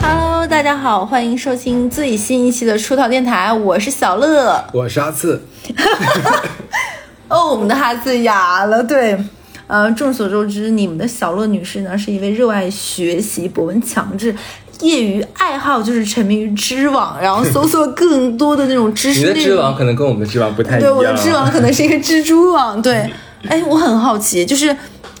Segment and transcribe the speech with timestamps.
[0.00, 4.64] Hello，大家好，欢迎收听最新一期的出逃电台，我是小乐。
[4.72, 5.42] 我是阿次，
[7.28, 9.18] 哦，我们的哈子哑了，对。
[9.68, 14.34] 呃，众所周知，你们的小乐女士呢是一位热爱学习、博闻强志，
[14.82, 19.34] 业余爱好就是沉迷于知网，然后搜索更多的那种知识内容。
[19.34, 22.80] 的知网可能跟我们的知网不太一样对，我的知网可能是一个蜘蛛网。
[22.82, 23.10] 对，
[23.48, 24.76] 哎，我很好奇，就是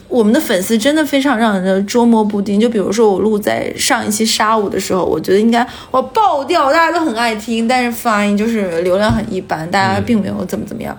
[0.08, 2.60] 我们的粉丝真的非常让人的捉摸不定。
[2.60, 10.98] 就比如说我录在上一期杀舞的时候，我觉得应该我爆掉，大家都很爱听，但是发音就是流量很一般，大家并没有怎么怎么样。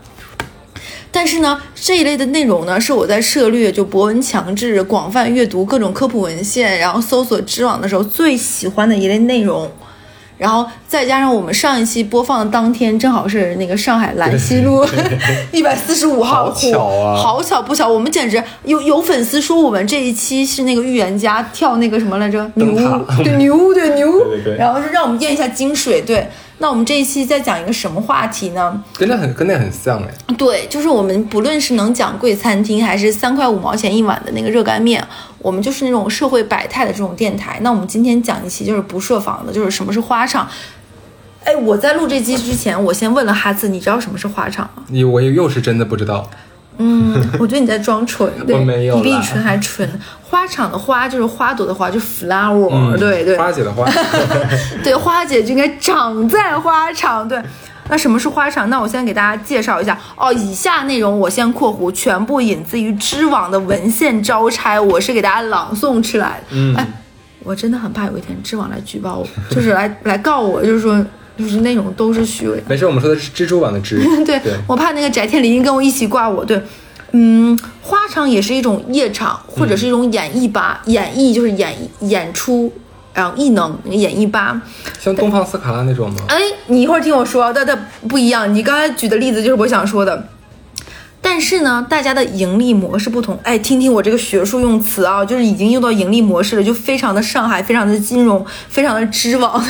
[1.13, 9.72] 但是呢，这一类的内容呢，是我在涉猎就博文强制、广泛阅读各种科普文献，然后搜索知网的时候最喜欢的一类内容。
[10.36, 14.86] 然后再加上我们上一期播放的当天，正好是那个上海兰溪路
[15.53, 17.16] 一百四十五号好巧啊。
[17.16, 22.52] 好巧不巧，我们简直有有粉丝说我们这一期是那个预言家跳那个什么来着？
[22.55, 23.23] 牛灯塔。
[23.23, 24.22] 对牛对牛，对女巫
[24.58, 26.02] 然后是让我们验一下金水。
[26.02, 26.27] 对，
[26.64, 28.81] 那我们这一期在讲一个什么话题呢？
[28.97, 35.05] 跟那很跟那很像哎，对，就是我们不论是能讲贵餐厅，还是三块五毛钱一碗的那个热干面，
[35.39, 37.59] 我们就是那种社会百态的这种电台。
[37.64, 40.47] 那我们今天讲一期就是不设防的，就是什么是花场。
[41.44, 44.83] 哎，我在录这期之前，我先问了哈子，你知道什么是花场吗？
[44.88, 46.30] 你我又是真的不知道。
[46.78, 49.88] 嗯，我觉得你在装纯， 对，我没有你比你啦纯还纯。
[50.22, 53.86] 花场的花就是花朵的花，就 flower，、嗯对对，花姐的花，
[54.84, 57.28] 对，花姐就应该长在花场。
[57.28, 57.40] 对，
[57.90, 58.68] 那什么是花场？
[58.70, 60.34] 那我先给大家介绍一下哦。
[60.34, 66.46] 以下内容我先括弧，全部引自于知网的文献招差，我是给大家朗诵出来的。
[66.52, 66.88] 嗯哎，
[67.44, 71.06] 我真的很怕有一天知网来举报我，就是来来告我，就是说
[71.38, 72.64] 就是那种都是虚伪。
[72.67, 73.98] 没事，我们说的是蜘蛛网的蜘。
[74.26, 76.45] 对对我怕那个翟天临跟我一起挂我。
[76.45, 76.62] 对，
[77.12, 82.71] 嗯，花场也是一种夜场，或者是一种演艺吧，演艺就是演演出，
[83.14, 84.61] 然后艺能演艺吧。
[84.99, 86.17] 像东方斯卡拉那种吗？
[86.27, 88.54] 哎，你一会儿听我说，但但不一样。
[88.54, 90.27] 你刚才举的例子就是我想说的。
[91.26, 93.39] 但是呢，大家的盈利模式不同。
[93.44, 99.65] 哎，听听我这个学术用词啊，就是已经用到盈利模式了，就非常的上海，非常的金融，非常的知网。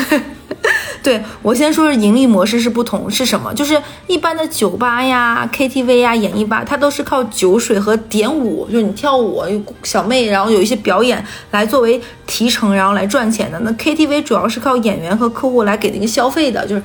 [1.04, 3.54] 对我先说说盈利模式是不同是什么？
[3.54, 13.60] 就是一般的酒吧呀、KTV 呀、演艺吧，它都是靠酒水和点舞，就是你跳舞有，小妹，然后有一些表演来作为提成，然后来赚钱的。
[13.60, 16.82] 那 KTV 主要是靠演员和客户来给那个消费的，就是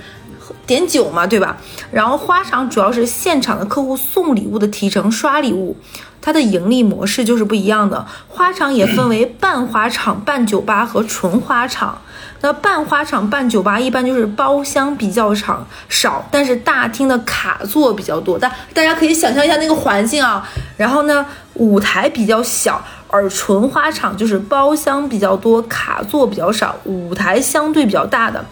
[0.69, 1.56] 点酒嘛，对吧？
[1.91, 5.77] 然后花场主要是现场的客户送礼物的提成、刷礼物，
[6.21, 8.06] 它的盈利模式就是不一样的。
[8.29, 11.99] 花场也分为半花场、半酒吧和纯花场。
[12.41, 18.39] 那半花场、半酒吧一般就是包厢比较场少，但是大厅的卡座比较多。
[18.39, 20.49] 大大家可以想象一下那个环境啊。
[20.77, 28.45] 然后呢，舞台比较小，而纯花场就是包厢比较多，卡座比较少，舞台相对比较大的。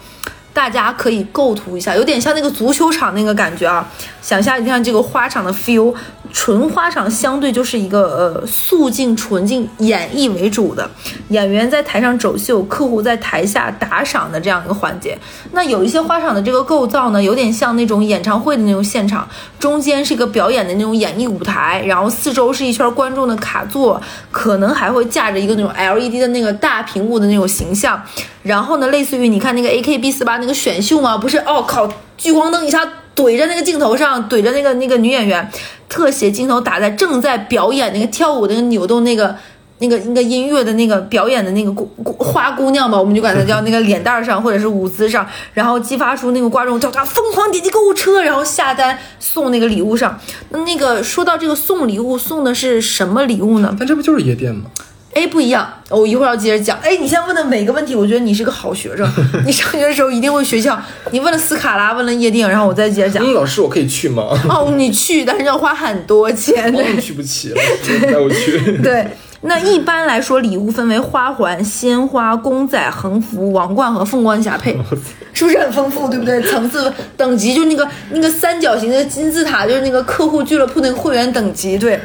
[0.57, 3.87] 大家可以构图一下，有点像那个足球场那个感觉啊。
[4.23, 5.93] 想象一下这个花场的 feel，
[6.39, 8.03] 纯花场相对就是一个
[8.39, 10.87] 呃素净纯净演绎为主的，
[11.29, 15.17] 演员在台上走秀，客户在台下打赏的这样一个环节。
[15.53, 19.27] 那有一些花场的这个构造呢，有点像那种演唱会的那种现场，
[19.57, 23.99] 中间是一个表演的那种演艺舞台，然后四周是一圈观众的卡座，
[24.29, 27.99] 可能还会架着一个那种 LED 的那个大屏幕的那种形象。
[28.43, 31.39] 然后呢，类似于你看那个 AKB 四八那个选秀嘛，不是？
[31.39, 35.51] 哦靠，聚光灯一下怼着那个镜头上，怼着那个那个女演员，
[35.89, 39.35] 特写镜头打在正在表演那个跳舞那个扭动那个。
[39.79, 50.19] 那个那个音乐的那个表演的那个姑姑花姑娘吧，我们就管她叫那个脸蛋上或者是舞姿上，然后激发出那个观众叫她疯狂点击购物车，然后下单送那个礼物上。
[50.49, 53.75] 那那个说到这个送礼物，送的是什么礼物呢？
[53.77, 54.63] 但这不就是夜店吗？
[55.17, 56.77] 哎，不一样，我一会儿要接着讲。
[56.79, 59.11] 哎，你现在问的每个问题，我觉得你是个好学生，
[59.47, 60.79] 你上学的时候一定会学校。
[61.09, 63.25] 你问了斯卡拉，问了夜店，然后我再接着讲。
[63.25, 64.23] 嗯，老师，我可以去吗？
[64.47, 66.71] 哦，你去，但是要花很多钱。
[66.71, 67.51] 我去不起，
[68.03, 68.77] 带我去。
[68.77, 69.07] 对，
[69.41, 74.77] 那一般来说，礼物分为花环、鲜花、公仔、横幅、王冠和凤冠霞帔，
[75.33, 76.07] 是不是很丰富？
[76.09, 76.39] 对不对？
[76.43, 81.99] 层次等级就那个那个三角形的金字塔，就是那个客户俱乐部那个会员等级，对。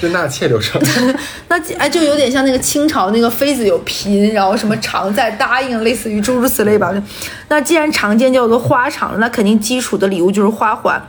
[0.00, 0.80] 就纳妾流程，
[1.48, 6.90] 那哎，就有点像那个清朝那个妃子有嫔，然后什么常在答应，类似于诸如此类吧。
[7.48, 11.00] 那既然常见叫做花场，那肯定基础的礼物就是花环。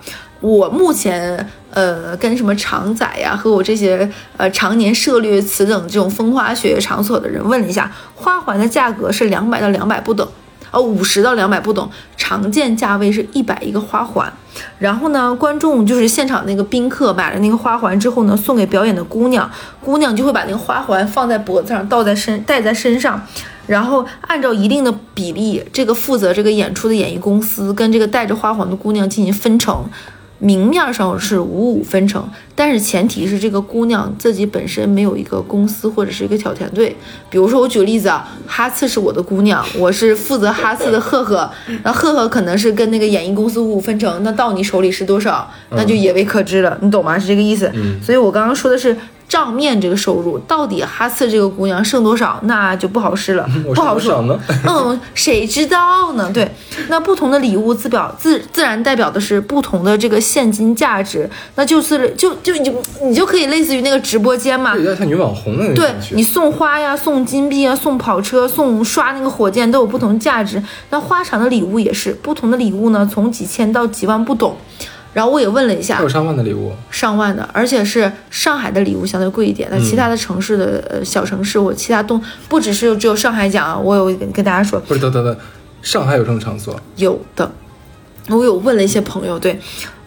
[0.41, 10.27] 我目前呃跟什么常仔呀，和我这些呃常年涉猎此等这种风花雪月场所的人问了一下，花环的价格是两百到两百不等。
[10.71, 14.31] 呃五十到两百不等，常见价位是一百一个花环。
[14.79, 19.49] 然后呢，观众就是现场那个宾客买了那个花环之后呢，送给表演的姑娘，
[19.81, 23.21] 姑娘就会把那个花环放在脖子上，倒在身戴在身上，
[23.67, 29.85] 然后按照一定的比例，这个负责这个演出的演艺公司跟这个戴着花环的姑娘进行分成。
[30.41, 36.95] 明面上是五五分成，但是前提是这个姑娘自己本身没有一个公司或者是一个小团队。
[37.29, 41.47] 比如说，我举个例子啊，哈次是我的姑娘，我是负责哈次的赫赫，
[41.83, 47.19] 那赫赫可能是跟那个演艺公司五五分成，那到你手里是多少，那就也未可知了，你懂吗？
[47.19, 47.71] 是这个意思。
[48.03, 48.97] 所以我刚刚说的是
[49.31, 54.37] 账面这个收入，到底哈次这个姑娘剩多少，那就不好说了， 不好说呢？
[54.67, 56.29] 嗯，谁知道呢？
[56.33, 56.45] 对，
[56.89, 62.73] 那不同的礼物自表自自然代表的是不同的这个现金价值，那就是就就你就
[63.03, 65.89] 你就可以类似于那个直播间嘛有，点像女网红那种对。
[66.11, 70.61] 你送花呀、送金币啊、送跑车、送刷那个火箭都有不同价值。
[70.89, 74.53] 那花场的礼物也是不同的礼物呢，从几千到几万不等。
[75.13, 79.67] 然后我也问了一下有，上万的礼物，上万的，而且是上海的礼物相对贵一点。
[79.71, 85.35] 那其他的城市的呃小城市，我其他东不只是只有上海讲啊，我有跟跟大家说，不是等等等，
[85.81, 87.51] 上海有这种场所，有的，
[88.29, 89.59] 我有问了一些朋友，对，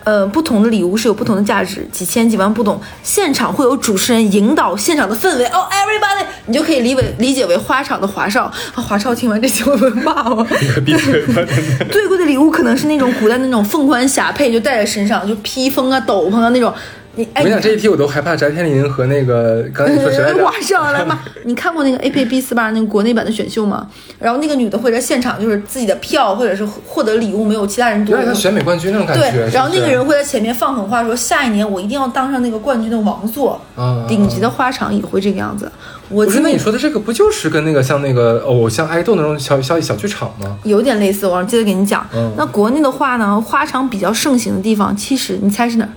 [0.05, 2.81] 呃，不同的礼物是有不同的价值，几千几万不懂。
[3.03, 8.45] 现场会有主持人引导现场的氛围，哦，everybody，你就可以理为理解为花场的华少。
[8.45, 10.47] 啊，华少听完这些会不会骂我？
[11.91, 16.73] 最贵的礼物可能是那种古代那种凤冠霞帔，就戴在身上，就披风啊、斗篷啊那种。
[17.17, 20.45] 你哎，我跟你讲，这一题我都害怕翟天临和那个 刚才你说谁来着？
[20.45, 21.21] 哇上来嘛！
[21.45, 23.87] 你看过那个 A P B 四八那个国内版的选秀吗？
[24.19, 28.23] 然后那个女的会在现场就是自己的票或者是获得礼物没有其他人多有。
[28.23, 29.31] 点像选美冠军那种感觉。
[29.31, 33.61] 对，然后那个人会在前面放狠话说，下一年我一定要当上那个冠军的王座。
[33.77, 35.71] 啊顶级的花场也会这个样子。
[36.09, 40.57] 我不是，那你说的这个不就是跟那个像那个偶像爱豆那种小小小剧场吗？
[40.65, 42.07] 有点类似，我接着给你讲。
[42.15, 45.91] 嗯那国内的话呢，花场比较盛行的地方，其实你猜是哪儿？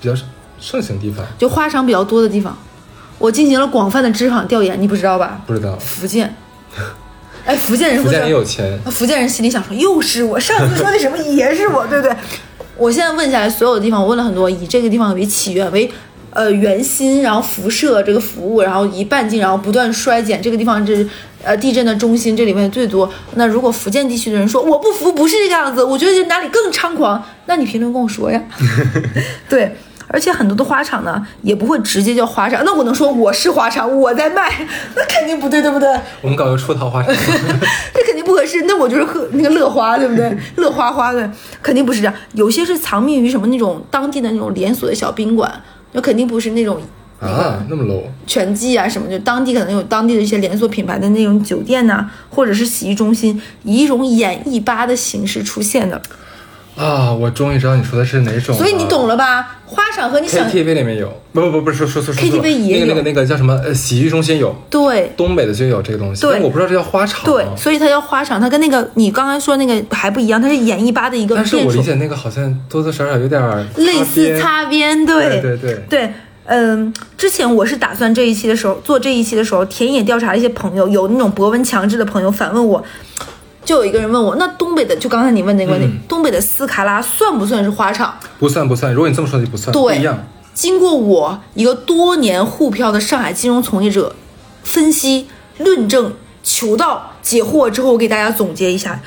[0.00, 0.26] 比较盛
[0.58, 2.56] 行地方，就花场比较多的地方。
[3.18, 5.40] 我进行了广泛的知识场调研，你不知道吧？
[5.46, 5.76] 不知道。
[5.78, 6.34] 福建。
[7.46, 12.14] 哎，福建人福建也有钱，啊，福建人心里想说，又是我，上次说的什么也是我，对不对？
[12.76, 15.90] 我现在问下来，所有的地方我问了很多，以这个地方为起源，为
[16.30, 21.08] 呃圆心，然后辐射这个服务，然后以半径，然后不断衰减，这个地方是
[21.42, 23.08] 呃地震的中心，这里面最多。
[23.36, 28.42] 那如果福建地区的人说我不服，不是这个样子，我觉得哪里更猖狂，那你评论跟我说呀。
[29.48, 29.74] 对。
[30.08, 32.62] 而且很多的花场呢，也不会直接叫花场。
[32.64, 34.50] 那我能说我是花场，我在卖，
[34.94, 35.88] 那肯定不对，对不对？
[36.22, 37.12] 我们搞个出桃花场，
[37.92, 38.62] 这肯定不合适。
[38.62, 40.36] 那我就是喝那个乐花，对不对？
[40.56, 41.30] 乐花花的，
[41.62, 42.14] 肯定不是这样。
[42.32, 45.62] 有些是藏匿于什么那种当地的那种连锁的小宾馆，
[45.92, 46.80] 那肯定不是那种
[47.20, 56.00] 啊，那么 low，全季啊什么，就当地可能有当地的一些连锁品牌的那种酒店呐、或者是洗浴中心，以一种演艺吧的形式出现的。
[56.76, 57.12] 啊！
[57.12, 59.56] 我终于知道你说的是哪种了，所以你懂了吧？
[59.64, 62.22] 花场和你想 KTV 里面有，不不不不是说说说说。
[62.22, 62.86] KTV 也有。
[62.86, 65.10] 那个那个那个叫什么呃洗浴中心有，对。
[65.16, 66.34] 东北的就有这个东西，对。
[66.34, 71.82] 但我不知道这叫花场，对，所以它叫花场，它跟那个你刚才说那个还不一样，它是演艺吧的一个但是我理。
[71.82, 73.42] 解那个好像多多少少有点
[73.76, 75.40] 类似擦边，对。
[75.40, 76.12] 对对对，
[76.44, 82.84] 嗯，之前我是打算这一期的时候做这一期的时候，田野调查了一些朋友，有那种博闻强志的朋友反问我，
[83.66, 88.14] 就有一个人问我，那东北的就刚才你问那个问题，嗯东北的斯卡拉算不算是花场？
[88.38, 90.24] 不算不算，如果你这么说就不算，不对一样。
[90.54, 94.14] 经过我一个多年沪漂的上海金融从业者
[94.62, 95.26] 分析、
[95.58, 98.98] 论证、求道、解惑之后，我给大家总结一下。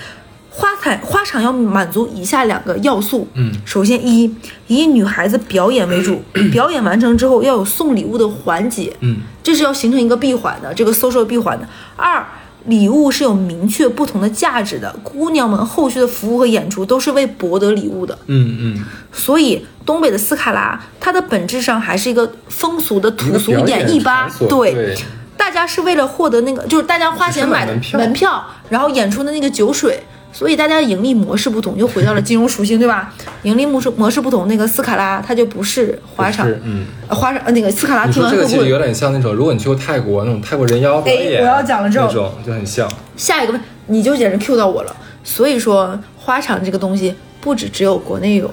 [0.52, 4.36] 花彩花场要满足以下两个要素，嗯首先一
[4.68, 11.66] 以女孩子表演为主， 表演完成之后要有送礼物的环节，嗯，这是要形成一个闭环的，这个 social 闭环的。
[11.96, 12.26] 二，
[12.70, 18.18] 礼物是有明确不同的价值的，姑娘们后续的服务和演出都是为博得礼物的。
[18.28, 24.74] 嗯嗯，所以东北的斯卡拉，它的本质上还是一个风俗的土俗演演艺吧对。
[24.74, 24.96] 对
[25.36, 30.00] 大家是为了获得那个，就是大家花钱买的门票然后演出的那个酒水，
[30.32, 33.14] 所以大家的盈利模式不同，又回到了金融属性，对吧？
[33.44, 36.86] 盈利模式模式不同，那个斯卡拉它就不是花场，嗯。
[37.08, 38.78] 呃花场呃那个斯卡拉听完会不会这个其实有？
[38.78, 42.90] 点像那种，如果你去过泰国那种泰国人妖表演，哎我要讲了之后那种就很像。
[43.18, 44.96] 下一个问你就简直 Q 到我了。
[45.24, 48.50] 所以说花场这个东西不止只有国内有，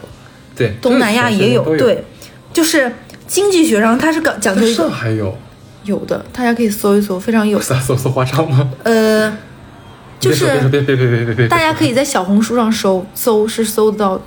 [0.56, 2.04] 对，东南亚也有，对，
[2.52, 2.90] 就是
[3.26, 5.36] 经济学上它是讲讲究一个上海有，
[5.84, 7.60] 有的，大家可以搜一搜，非常有。
[7.60, 8.68] 搜搜搜花场吗？
[8.82, 9.32] 呃，
[10.18, 14.20] 就是别别别别别别别别，大家可以在小红书上搜搜，是搜得到。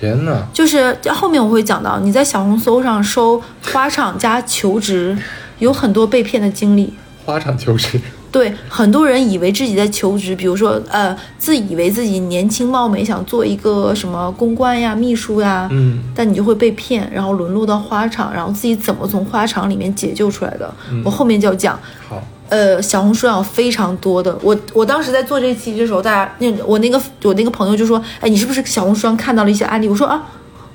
[0.00, 3.40] 天呐，就是后面我会讲到，你在小红书上搜
[3.72, 5.16] 花场加求职，
[5.60, 6.92] 有很多被骗的经历。
[7.24, 7.98] 花场求职，
[8.30, 21.78] 对，很多人以为自己在求职，比如说呃，自以为自己年轻貌美，想做一个什么公关呀、秘书呀，嗯，但你就会被骗，然后沦落到花场，然后自己怎么从花场里面解救出来的，我后面就要讲。
[22.06, 29.88] 好，呃，小红书上非常多的，我我当时在做这期的时候，大家那我那个我那个朋友就说，哎，你是不是小红书上看到了一些案例？
[29.88, 30.22] 我说啊，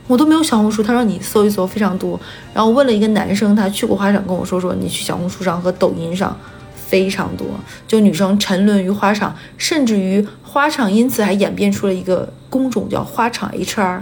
[0.08, 0.82] 我都没有小红书。
[0.82, 2.20] 他说你搜一搜，非常多。
[2.54, 6.36] 然后问了一个男生，他去过花场，跟我说说，你去小红书上和抖音上
[6.76, 7.48] 非常多，
[7.88, 14.02] 就女生沉沦于花场，甚至于花场因此还演变出了一个工种叫花场 HR，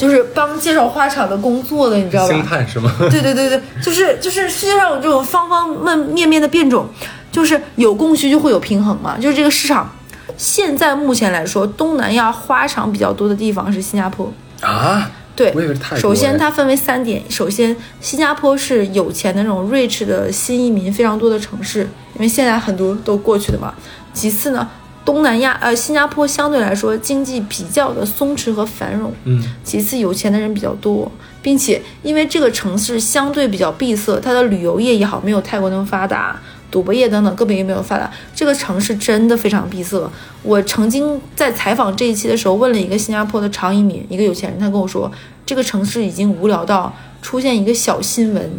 [0.00, 2.32] 就是帮介绍花场的工作的，你知道吧？
[2.32, 2.90] 星探是吗？
[2.98, 6.88] 对对对对，就是就是世界上有这种方方面面面的变种，
[7.30, 9.18] 就是有供需就会有平衡嘛。
[9.20, 9.92] 就是这个市场，
[10.38, 14.32] 现在目前来说，东南亚花场比较多的地方是新加坡。
[14.62, 21.82] 啊，对我以为是泰，国首先哎它分为三点，首先新加坡是有钱的那种 rich 的新移民非常多的城市，
[22.14, 23.74] 因为现在很多都过去的嘛。
[24.12, 24.68] 其次呢，
[25.04, 31.10] 东南亚呃新加坡相对来说经济比较的松弛和繁荣，嗯，其次有钱的人比较多，
[31.42, 36.38] 并且因为这个城市相对比较闭塞，它的旅游业也好没有泰国那么发达，
[36.70, 38.10] 赌博业等等根本也没有发达。
[38.34, 40.08] 这个城市真的非常闭塞。
[40.42, 45.10] 我曾经在采访这一期的时候问了一个新加坡的常移民，一个有钱人，他跟我说，
[45.44, 48.50] 这个城市已经无聊到出现一个小新闻，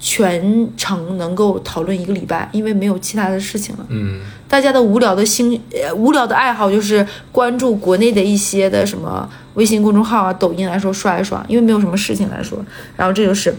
[0.00, 3.86] 全程能够讨论一个礼拜，因为没有其他的事情了。
[3.88, 12.58] 嗯，大家的无聊的兴呃无聊的爱好就是关注国内的一些的什么微信公众号啊、抖音来说刷一刷，因为没有什么事情来说。
[12.96, 13.52] 然后这就是，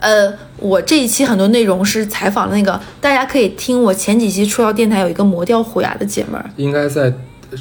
[0.00, 7.12] 呃，我这一期很多内容是采访那个，大家可以听我前几期出道电台有一个磨掉虎牙的姐们儿，应该在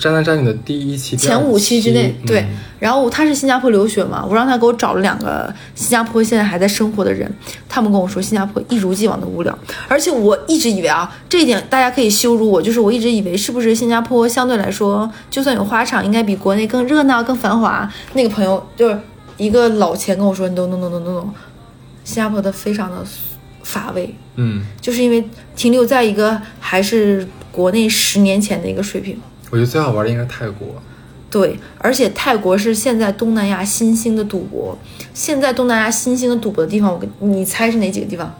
[0.01, 2.57] 渣男渣女的第一期、前五期之内，对嗯。
[2.79, 7.31] 然后他是新加坡留学嘛，我让他给我找了两个新加坡现在还在生活的人，
[7.67, 17.91] 他们跟我说新加坡一如既往的无聊，而且我一直以为啊，这一点大家可以羞辱我，就是我一直以为是不是新加坡相对来说，就算有花场，应该比国内更热闹、更繁华。
[18.13, 18.99] 那个朋友就是
[19.37, 21.29] 一个老钱跟我说，no no no no no no，
[22.03, 22.97] 新加坡的非常的
[23.63, 29.19] 乏味，嗯，就是因为停留在一个还是国内十年前的一个水平。
[29.49, 30.67] 我觉得最好玩的应该是泰国。
[31.29, 34.77] 对，而且泰国是现在东南亚新兴的赌博。
[35.13, 38.33] 现在东南亚新兴的赌博的地方，我跟你猜是哪几个地方？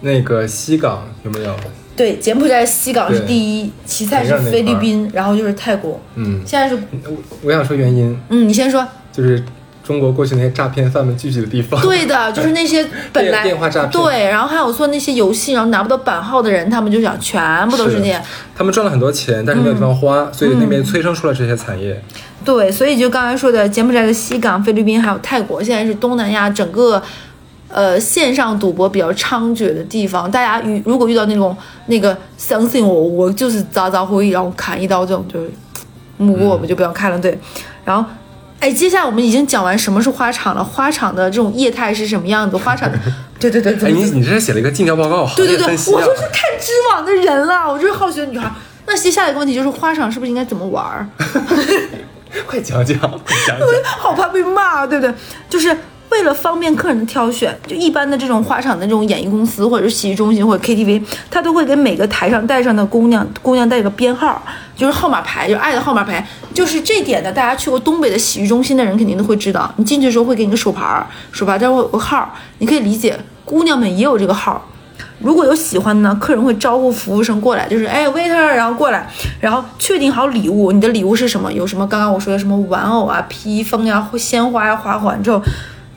[0.00, 1.54] 那个西港有没有？
[1.96, 6.00] 对，柬埔寨西港是第一，其次是菲律宾，然后就是泰国。
[6.14, 8.86] 嗯，现在是，我我想说原因嗯，你先说。
[9.12, 9.44] 就是
[9.88, 11.80] 中国过去那些诈骗犯们聚集的地方。
[11.80, 18.22] 对的， 就是那些本来电话诈骗对，然后还有做那些游戏然后拿不到版号的人，他们就想全部都是是那些。
[18.54, 21.98] 他们赚了很多钱，但是没有地方花，所以那边催生出了这些产业。
[22.44, 27.02] 对，所以就刚才说的柬埔寨的西港、菲律宾还有泰国，现在是东南亚整个。
[27.70, 31.54] 呃，线上赌博比较猖獗的地方，大家遇如果遇到那种
[31.84, 35.50] 那个相信我，我就是早早会，然后砍一刀这种，就是
[36.16, 37.18] 木过我们就不要看了。
[37.18, 37.38] 对，
[37.84, 38.08] 然后，
[38.60, 42.90] 哎，接下来我们已经讲完什么是花场了，花场的这种业态是什么样子， 花场，
[43.38, 48.50] 对对对，哎，你你这是写了一个尽调报告，对对对，我就是看知网的人了，我就是好学的女孩。
[48.86, 51.06] 那接下来一个问题就是花场是不是应该怎么玩儿？
[52.46, 53.68] 快讲讲，快讲讲。
[53.84, 55.14] 好怕被骂，对不对？
[55.48, 55.76] 就是
[56.08, 64.42] 为了方便客人的挑选，就一般的这种花场的这种演艺公司或者是洗浴中心或者 KTV，他都会给每个台上带上的姑娘姑娘带个编号，
[64.78, 66.26] 就是号码牌，就爱的号码牌。
[66.54, 74.66] 就是这点呢，大家去过东北的洗浴中心的人肯定都会知道，你进去的时候会给你个手牌，手牌上会有个号，你可以理解，姑娘们也有这个号。
[75.20, 79.08] 如果有喜欢的呢，客人会招呼服务生过来，就是哎 waiter，然后过来，
[79.40, 81.52] 然后确定好礼物，你的礼物是什么？
[81.52, 81.86] 有什么？
[81.86, 85.42] 刚刚我说的什么玩偶啊、披风呀、鲜花呀、花环之后，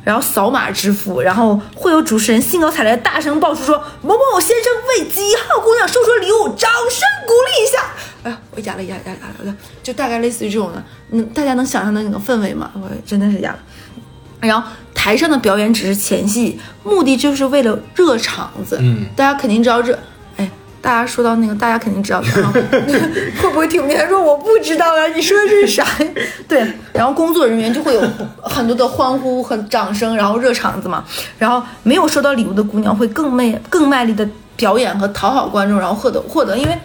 [0.04, 7.84] 然后扫码支付，然后会有主持人兴高采烈大声报出说某某先生为几号姑娘收出礼物，掌声鼓励一下。
[8.24, 12.70] 哎呀，我哑了哑哑哑了，就大概类似于这种的，嗯，大家能想象的那个氛围吗？
[12.76, 13.60] 我真的是哑了。
[14.40, 18.78] 然后台上的表演只是前戏，目的就是为了热场子。
[18.80, 19.98] 嗯，大家肯定知道热，
[20.38, 20.50] 哎，
[20.82, 22.22] 大家说到那个，大家肯定知道，
[23.42, 24.08] 会不会听不见？
[24.08, 25.86] 说我不知道呀，你说的是啥？
[26.48, 28.02] 对，然后工作人员就会有
[28.42, 31.04] 很多的欢呼和掌声，然后热场子嘛。
[31.38, 36.78] 然后没有收到礼物的姑娘会更卖更卖力的表演和讨好观众，然后获得获得，因为。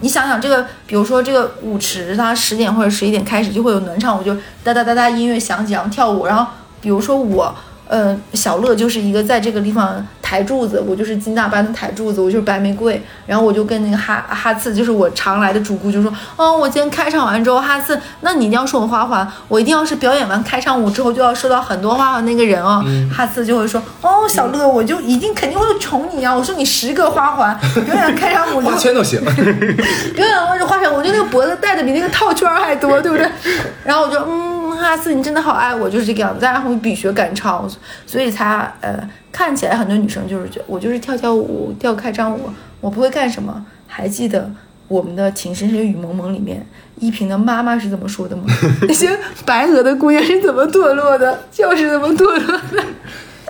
[0.00, 7.54] 你想想这个，比如说这个舞池，它十点或者十一点开始就会有暖场舞，就哒哒哒哒音乐响起，然后跳舞，然后比如说我，
[7.90, 13.02] 呃，小乐就是一个在这个地方抬柱子，我就是金大班的抬柱子，我就是白玫瑰。
[13.26, 22.80] 然后我就跟那个哈哈次，就是我常来的主顾，就说，哦，我今天开场完之后，哈次，那你一定要送我花环，我一定要是表演完开场舞之后就要收到很多花环那个人哦。
[23.12, 29.20] 哈次就会说，哦，小乐，我就一定肯定会宠你啊，我送你十个花环，表演开场舞就花圈都行。
[29.24, 33.28] 表演完这花圈，我觉得那个脖子戴的比那个套圈还多，对不对？
[33.82, 36.40] 然后我就嗯，哈斯，你真的好爱我，就是这个样子。
[36.40, 37.68] 大家会比学赶超，
[38.06, 38.98] 所以才呃
[39.30, 43.64] 看起来很多女生就是觉得我就是跳跳舞、跳开场舞，我不会干什么。
[43.86, 44.50] 还记得
[44.88, 46.66] 我们的《情深深雨蒙蒙》里面
[46.98, 48.44] 依萍的妈妈是怎么说的吗？
[48.82, 49.10] 那 些
[49.44, 52.84] 白鹅的姑娘是怎么堕落的，就是怎么堕落的，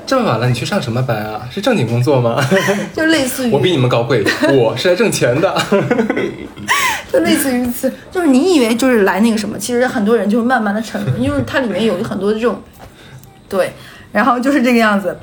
[0.06, 1.46] 这么晚了，你去上什么班啊？
[1.50, 2.42] 是正经工作吗？
[2.94, 5.60] 就类似于我比你们高贵， 我是来挣钱的。
[7.12, 12.62] 就类似于此，就是你以为就是来那个什么，其实很多人就是慢慢的沉沦，因为它里面有很多的这种，
[13.48, 13.72] 对，
[14.12, 15.18] 然后就是这个样子。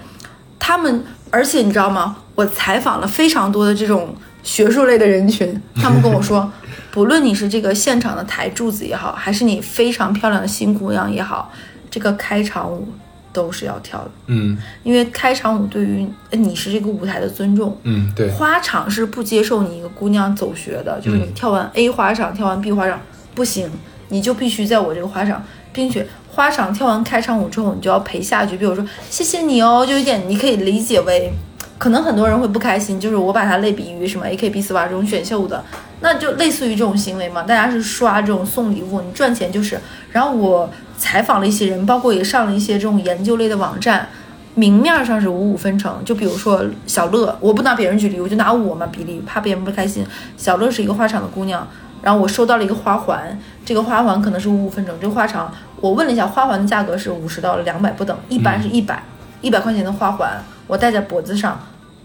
[0.60, 2.18] 他们，而且你知道吗？
[2.36, 6.52] 我采访了非常多的这种学术类的人群，他们跟我说，
[6.92, 11.52] 不论你是这个现场的台柱子也好，还是你非常漂亮的新姑娘也好，
[11.90, 12.90] 这个开场舞
[13.38, 14.58] 都是要跳的，嗯。
[14.84, 17.78] 因为开场舞对于呃你是这个舞台的尊重。
[17.84, 23.00] 嗯，对，花场是不接受你一个姑娘走学的，就是你跳完 A 花场，跳完 B 花场
[23.36, 23.70] 不行，
[24.10, 28.58] 你就必须在我这个花场，并且花场跳完开场舞之后，你就要陪下去。
[28.58, 31.32] 比如说谢谢你哦，就有点你可以理解为，
[31.78, 35.64] 可能很多人会不开心，就是我把它类比于什么 AKB 四八这种选秀的，
[36.02, 39.80] 那就类似于这种行为嘛，大家是刷这种送礼物，你赚钱就是。
[40.12, 44.08] 然后我采访了一些人，包括也上了一些这种研究类的网站。
[44.56, 50.04] 明面上是五五分成，就比如说小乐，我不拿别人举例，我就拿我嘛比例，怕别人不开心。
[50.36, 51.68] 小乐是一个花场的姑娘，
[52.02, 54.96] 然后我收到了一个花环，这个花环可能是五五分成。
[55.00, 59.04] 这个花场我问了一下，花环的价格是五十到两百不等，一般是一百，
[59.42, 61.60] 一百块钱的花环，我戴在脖子上，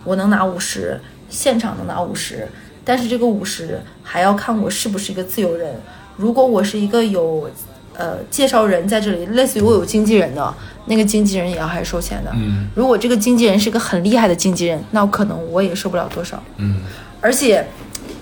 [0.04, 2.48] 我能拿五十，现场能拿五十，
[2.84, 5.74] 但是这个五十还要看我是不是一个自由人。
[6.16, 7.50] 如果我是一个有
[7.96, 10.54] 呃介绍人在这里，类似于我有经纪人的
[10.86, 12.30] 那个经纪人也要还是收钱的。
[12.34, 16.42] 嗯如果这个经纪人是个很厉害的经纪人，那可能我也收不了多少。
[16.58, 16.82] 嗯
[17.20, 17.66] 而且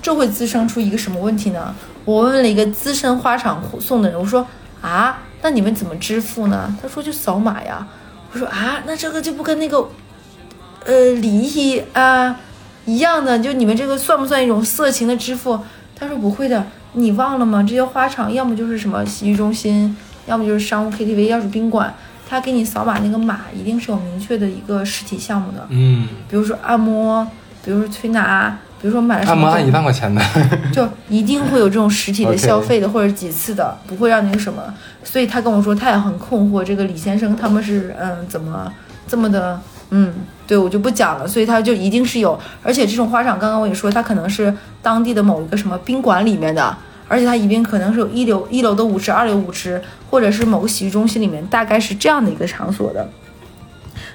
[0.03, 1.75] 这会滋生出一个什么问题呢？
[2.05, 4.47] 我问了一个资深花场送的人，我说
[4.81, 6.75] 啊，那你们怎么支付呢？
[6.81, 7.87] 他说就扫码呀。
[8.33, 9.87] 我说啊，那这个就不跟那个
[10.84, 12.36] 呃礼仪啊
[12.86, 15.58] 一样的，就你们这个算不算一种色情的支付？
[15.95, 16.64] 他说不会的，
[16.95, 17.62] 你忘了吗？
[17.62, 19.95] 这些花场要么就是什么洗浴中心，
[20.26, 21.93] 要么就是商务 KTV，要是宾馆，
[22.28, 25.66] 他给你扫码那个码一定是有明确的一个实体项目的。
[25.69, 27.26] 嗯，比如说按摩，
[27.62, 30.23] 比如说推拿，比如说买了什么按摩按一万块钱的，
[30.73, 34.62] 就一定会有这种实体的 消费的或者几次的，不会让那个什么。
[35.04, 38.73] 所以他跟我说，他也很困惑，这个李先生他们是嗯怎么
[39.06, 40.14] 这么的嗯，
[40.50, 41.28] 对我就不讲了。
[41.28, 46.76] 所以它就一定是有，而且这种花场，刚刚我也说，它可能是当地的某一个什么宾馆里面的。
[47.06, 53.08] 而且它一定可能是有一楼一楼的舞池、二楼舞池，或者是某个洗浴中心里面，大概是这样的一个场所的。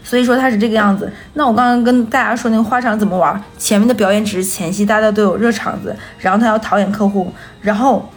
[0.01, 1.11] 所以说它是这个样子。
[1.33, 8.07] 那我刚刚跟大家说那个花场怎么玩，前面的表演只是前戏，大家都有热场子，然后他要讨厌客户，然后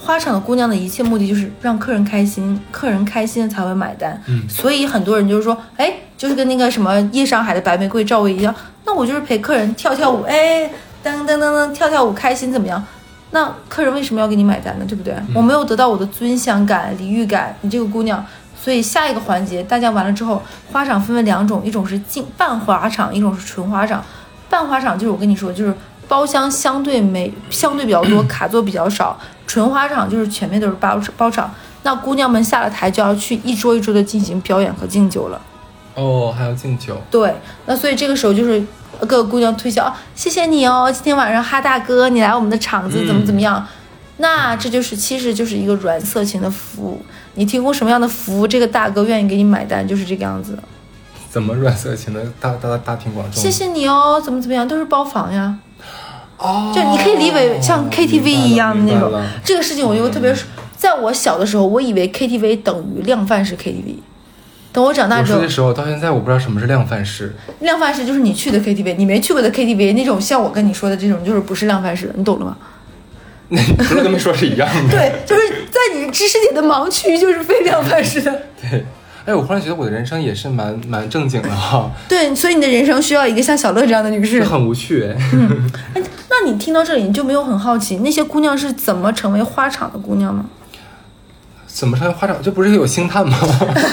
[0.00, 4.22] 花场的姑娘的一切目的就是让客人开心，客人开心了才会买单。
[4.28, 8.54] 嗯所以很多人就是说，哎，就是跟那个什么夜上海的白玫瑰赵薇一样，
[8.84, 10.70] 那我就是陪客人跳跳舞，哎，
[11.02, 12.84] 噔噔噔噔跳跳舞开心怎么样？
[13.30, 14.84] 那客人为什么要给你买单呢？
[14.86, 15.14] 对不对？
[15.34, 18.22] 我没有得到我的尊享感、礼遇感，你这个姑娘。
[18.54, 24.04] 所以下一个环节，大家完了之后，花场分为两种，一种是进半花场，一种是纯花场。
[24.50, 25.74] 半花场就是我跟你说，就是
[26.06, 29.18] 包厢相对没相对比较多，卡座比较少。
[29.46, 31.50] 纯花场就是全面都是包包场，
[31.82, 35.40] 那姑娘们下了台就要去一桌一桌的进行表演和敬酒了。
[35.94, 37.34] 哦，还要敬酒，对，
[37.66, 38.62] 那所以这个时候就是
[39.00, 43.66] 各个姑娘推销，啊谢谢你哦，今天晚上哈大哥你来我们的场子怎么怎么样？
[44.18, 47.02] 那这就是其实就是一个软色情的服务，
[47.34, 50.58] 你提供什么样的服务，这个大哥愿意给你买单，就是这个样子。
[51.30, 53.42] 怎么软色情的大大大庭广众？
[53.42, 55.58] 谢谢你哦，怎么怎么样，都是包房呀。
[56.36, 59.12] 哦，就你可以理解像 KTV 一样的那种。
[59.42, 60.34] 这个事情我就特别，
[60.76, 63.96] 在我小的时候，我以为 KTV 等于量贩式 KTV。
[64.72, 72.56] 等我长大之后我说的，时候到现在我不知道什么是量贩式，量贩式就是你去的 KTV，你没去过的 KTV 那种，像我跟你说的这种，就是不是量贩式的，你懂了吗？
[73.52, 74.90] 那不是跟没说是一样的？
[74.94, 78.42] 对，就是在你知识点的盲区，就是非量贩式的。
[78.62, 78.84] 对。
[79.26, 84.46] 哎，我忽然觉得我的人生也是蛮蛮正经的哈，对，所以你的人生需要一个像小乐这样的女士就。
[84.46, 85.14] 很无趣哎。
[85.94, 90.46] 哎，那你听到这里，你就没有很好奇那些姑娘是怎么成为花场的姑娘吗？
[91.80, 92.36] 怎么上花场？
[92.42, 93.38] 这不是有星探吗？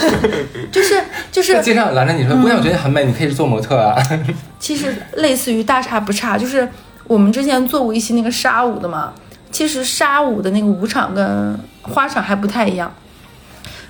[0.70, 3.96] 就是就是在街上拦着你说：“姑娘，我觉得你很美，你可以做模特啊。
[4.60, 6.68] 其实类似于大差不差，就是
[7.06, 9.14] 我们之前做过一期那个沙舞的嘛。
[9.54, 12.94] 其实沙舞的那个舞场跟花场还不太一样。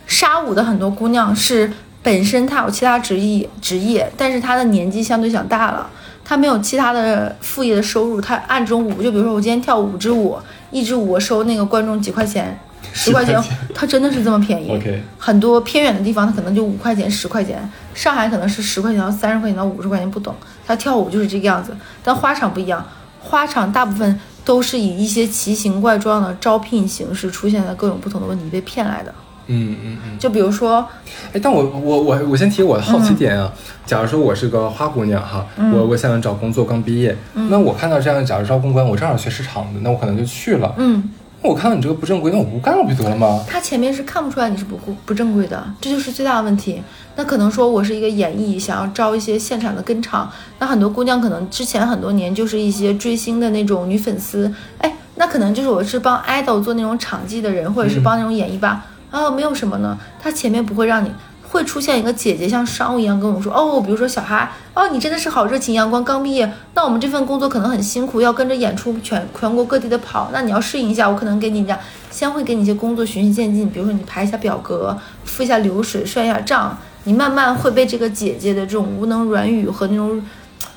[0.06, 5.90] 沙舞的很多姑娘是本身她有其他职业职业，但是她的年纪相对想大了，
[6.24, 10.38] 她没有其他的副业的收入，她按这种舞，就比如说我今天跳五支舞，
[10.70, 12.56] 一支舞我收那个观众几块钱，
[12.93, 14.69] 十块钱10块钱，她真的是这么便宜。
[14.76, 20.34] OK 很多偏远的地方，它可能就五块钱、十块钱，上海可能是十块钱到三十块钱到五十块钱不等。
[20.65, 22.86] 它跳舞就是这个样子，但花场不一样，
[23.19, 29.13] 花场大部分都是以一些奇形怪状的招聘形式出现的各种不同的问题被骗来的。
[29.50, 30.19] 嗯嗯嗯。
[30.19, 30.86] 就比如说，
[31.34, 33.52] 哎，但我我我我先提我的好嗯奇点啊。
[33.86, 40.76] 假如说我是个花姑娘哈，我我想找工作，刚毕业，那我看到这样，假如招公关，我正好学市场的，那我可能就去了。
[40.78, 43.43] 嗯，那我看到你这个不正规，那我不干了不就得了吗？
[43.47, 46.82] 他前面是看不出来你是不不正规的，这就是最大的问题。
[47.15, 61.12] 那可能说我是一个演艺，想要招一些现场的跟场，那很多姑娘可能之前很多年就是一些追星的那种女粉丝，哎，那可能就是我是帮 idol 做那种场记的人，或者是帮那种演艺吧，啊，没有什么呢，他前面不会让你。
[61.50, 71.78] 会出现一个姐姐像商务一样跟我说，哦，比如说小哈，哦，你真的是好热情阳光，刚毕业，那我们这份工作可能很辛苦，要跟着演出全全国各地的跑，那你要适应一下，我可能给你讲，
[72.12, 80.22] 先会给你一些工作循序渐进，比如说你排一下表格，付一下流水，算一下账，你慢慢会被这个姐姐的这种无能软语和那种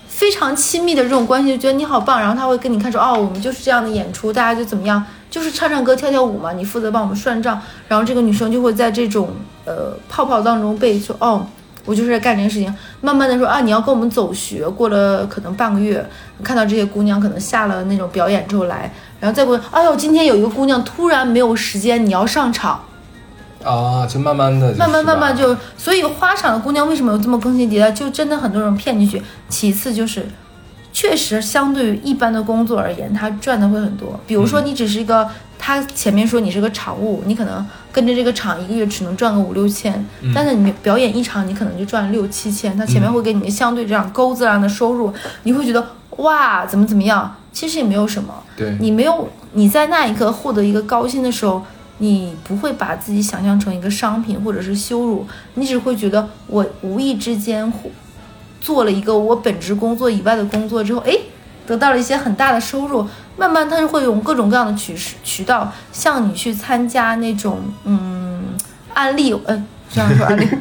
[0.06, 9.30] 非常亲密的这种关系，就觉得你好棒，然后他会跟你看说，哦，我们就是这样的演出，大家就怎么样，就是唱唱歌、跳跳舞嘛，你负责帮我们算账，然后这个女生就会在这种
[9.64, 11.46] 呃泡泡当中被说，哦。
[11.86, 16.06] 我就是在干这件事情，慢慢的说啊，你要跟我们走学，过了可能半个月，
[16.44, 22.84] 看到这些姑娘可能下了那种表演之后来，然后再过，哎呦，今天有一个姑娘突然没有时间，你要上场，
[23.64, 27.90] 啊，就慢慢的，慢慢慢慢就，所以花场的姑娘为什么有这么更新迭代？
[27.90, 29.20] 就真的很多人骗进去。
[29.48, 30.28] 其次就是，
[30.92, 34.18] 确实相对于一般的工作而言，他赚的会很多。
[34.26, 45.12] 比如说你只是一个，他前面说你是个场务，你可能跟着这个场一个月只能赚个五六千，但是你表演一场你可能就赚六七千，他前面会给你相对这样钩子样的收入，
[45.44, 48.34] 你会觉得哇怎么怎么样，其实也没有什么。
[48.56, 51.62] 对，你没有你在那一刻获得一个高薪的时候，
[51.98, 57.90] 你不会把自己想象成一个商品或者是羞辱，你只会觉得我无意之间获
[58.60, 61.12] 做了一个我本职工作以外的工作之后，哎，
[61.66, 64.94] 得到了一些很大的收入，慢慢他就会用各种各样的渠
[65.24, 68.42] 渠道向你去参加那种嗯
[68.94, 70.46] 案例，呃，这样说案例。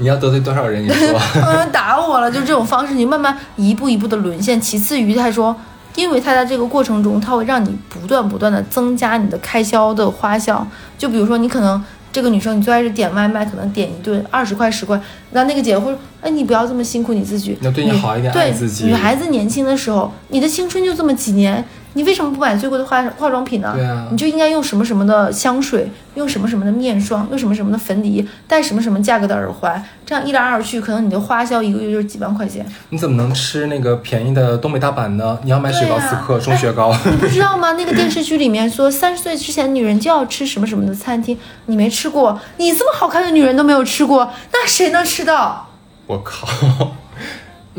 [0.00, 0.84] 你要得罪多少人？
[0.84, 4.60] 你说 嗯，打我了，就这种方式，你慢慢一步一步的沦陷。
[4.60, 5.56] 其次于他说，
[5.96, 10.64] 因为他在这个过程中，他会让你不断不断的增加你的开销的花销。
[10.96, 15.00] 就比如说，你可能这个女生，你最开始点外卖，可能点一顿二十块十块，
[15.32, 18.86] 那那个姐姐会说，哎，你不要这么辛苦你自己，要对你好一点爱对自己。
[18.86, 21.64] 女孩子年轻的时候，你的青春就这么几年，
[21.98, 23.72] 你为什么不买最贵的化化妆品呢？
[23.74, 32.64] 对啊你就应该用什么什么的香水，用什么什么的面霜，用什么什么的粉底，戴什么什么价格的耳环，这样一来二去，可能你的花销一个月就是几万块钱。
[32.90, 35.36] 你怎么能吃那个便宜的东北大板呢？
[35.42, 36.96] 你要买雪糕四克，中雪糕。
[37.04, 37.72] 你不知道吗？
[37.72, 45.68] 那个电视剧里面说，三十岁之前女人就要吃什么什么的餐厅，你没吃过，你这么好看的女人都没有吃过，那谁能吃到？
[46.06, 46.46] 我靠，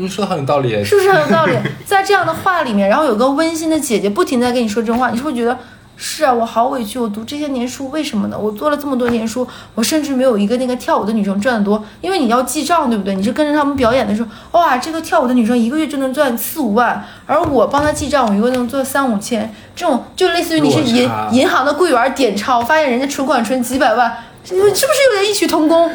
[0.00, 0.82] 你说的很有道理。
[0.84, 1.56] 是不是很有道理？
[1.84, 5.58] 在这样的话里面，然后有个温馨的姐姐不停地在跟你说真话，你是不是觉得
[5.96, 6.32] 是啊？
[6.32, 8.38] 我好委屈，我读这些年书，为什么呢？
[8.38, 13.14] 我做了这么多年书，我甚至没有一个那个跳舞的女生赚得多，因为你要记账，对不对？
[13.14, 24.10] 你是跟着他们表演的时候，哇，这个跳舞的女生一个月就能赚四五万，而我帮她记账，我一个月能做三五千，这种就类似于你是银银行的柜员点钞，发现人家存款存几百万，
[24.42, 25.90] 是不是有点异曲同工？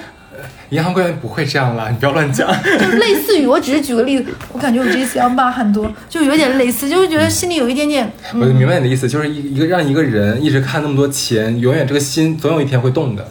[0.69, 2.47] 银行柜员不会这样啦，你不要乱讲。
[2.79, 13.27] 就类似于，我只是举个例子，我感觉我这一次要骂很多，就有点类似，就是觉得心里有一点点，我明白你的意思，就是一一个让一个人一直看那么多钱，永远这个心总有一天会动的。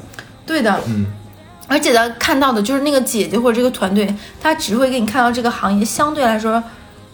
[0.47, 1.07] 对的，嗯，
[1.67, 6.63] 而且他看到的就是那个姐姐或者这个团队，他只会给你看到这个行业相对来说，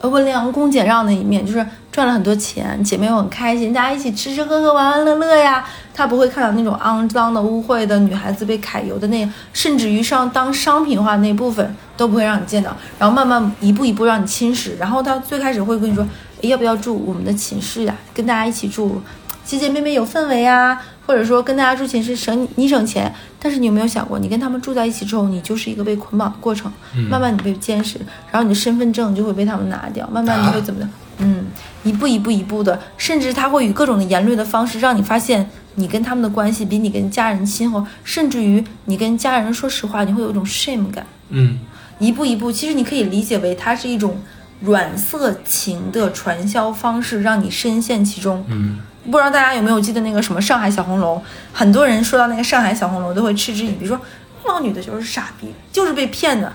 [0.00, 5.64] 呃，温良恭俭让的一面，就是赚了很多钱，姐妹又很开心，大家一起吃吃喝喝，玩玩乐乐呀。
[5.92, 14.70] 她不会看到那种肮脏的、污秽的女孩子被揩油的那，甚至于上当商品化那部分都不会让你见到，然后慢慢一步一步让你侵蚀。
[14.78, 16.06] 然后她最开始会跟你说，
[16.42, 17.94] 诶要不要住我们的寝室呀？
[18.14, 19.02] 跟大家一起住，
[19.44, 23.12] 姐姐妹妹有氛围啊，或者说跟大家住寝室省你省钱。
[23.42, 26.70] 但是你有没有想过，你跟他们住在一起之后，你就是一个被捆绑的过程，
[27.10, 27.98] 慢慢你被监视，
[28.30, 30.88] 然后你的身份证就会被他们拿掉，慢慢你会怎么的？
[31.20, 31.46] 嗯，
[31.84, 41.06] 一步一步一步的，甚至他会以各种的言论的方式让你发现你跟他们的关系比你跟家人亲厚，甚至于你跟家人说实话，你会有一种 shame 感。
[41.28, 41.58] 嗯
[41.98, 44.18] 一步一步，其实你可以理解为它是一种
[44.60, 48.42] 软色情的传销方式，让你深陷其中。
[48.48, 51.20] 嗯，不知道大家有没有记得那个什么上海小红楼？
[51.52, 54.00] 很多人说到那个上海小红楼都会嗤之以鼻，说
[54.46, 56.50] 那个女的就是傻逼，就是被骗的。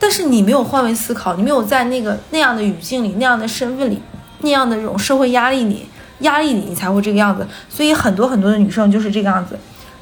[0.00, 4.00] 但是你没有换位思考，你没有在那个那样的语境里、那样的身份里、
[4.40, 5.86] 那样的这种社会压力里、
[6.20, 7.46] 压力里，你才会这个样子。
[7.68, 9.58] 所以很多很多的女生就是这个样子。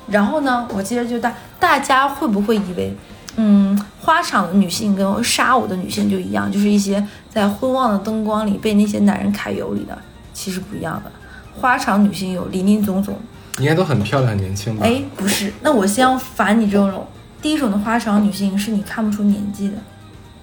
[0.08, 2.94] 然后呢，我接着就大大家会不会以为，
[3.36, 9.96] 嗯，花场的女性跟杀我的女性就一样，就是一些在昏暗的灯光里被那些男人揩油里的，
[10.34, 11.10] 其实不一样的。
[11.58, 13.18] 花场女性有林林总总，
[13.58, 14.84] 应该都很漂亮、很年轻吧？
[14.84, 17.06] 哎，不是，那我先要反你这种。
[17.46, 19.74] 第一种的花场女性是你看不出年纪的，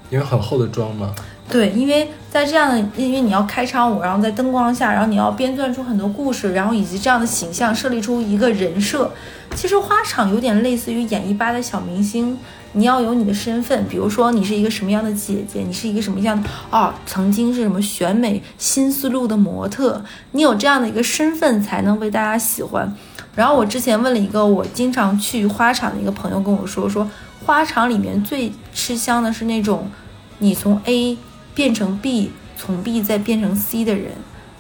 [0.09, 1.13] 因为很厚的妆嘛。
[1.49, 9.11] 对，因为在这样的，因为你要开场舞，然后在灯光下，然后你要编撰出很多故事，然后以及这样的形象设立出一个人设。
[9.53, 12.37] 其实花场有点类似于演艺吧的小明星，
[12.71, 22.95] 你要有你的身份，比如说你是一个什么样的姐姐，你是一个什么样的哦，曾经是什么选美新丝路的模特，你有这样的一个身份才能被大家喜欢。
[23.35, 27.09] 然后我之前问了一个我经常去花场的一个朋友跟我说，说
[27.45, 29.89] 花场里面最吃香的是那种
[30.39, 31.17] 你从 A
[31.55, 34.11] 变成 B，从 B 再变成 C 的人。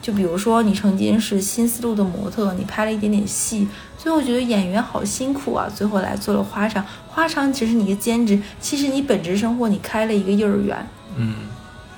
[0.01, 3.65] 就比如说你曾经是新丝路的模特，你拍了一点点戏，
[3.97, 6.83] 最后觉得演员好辛苦啊，最后来做了花场。
[7.07, 10.85] 花场只是你一个兼职，其实你本职生活你开了一个幼儿园。
[11.15, 11.35] 嗯，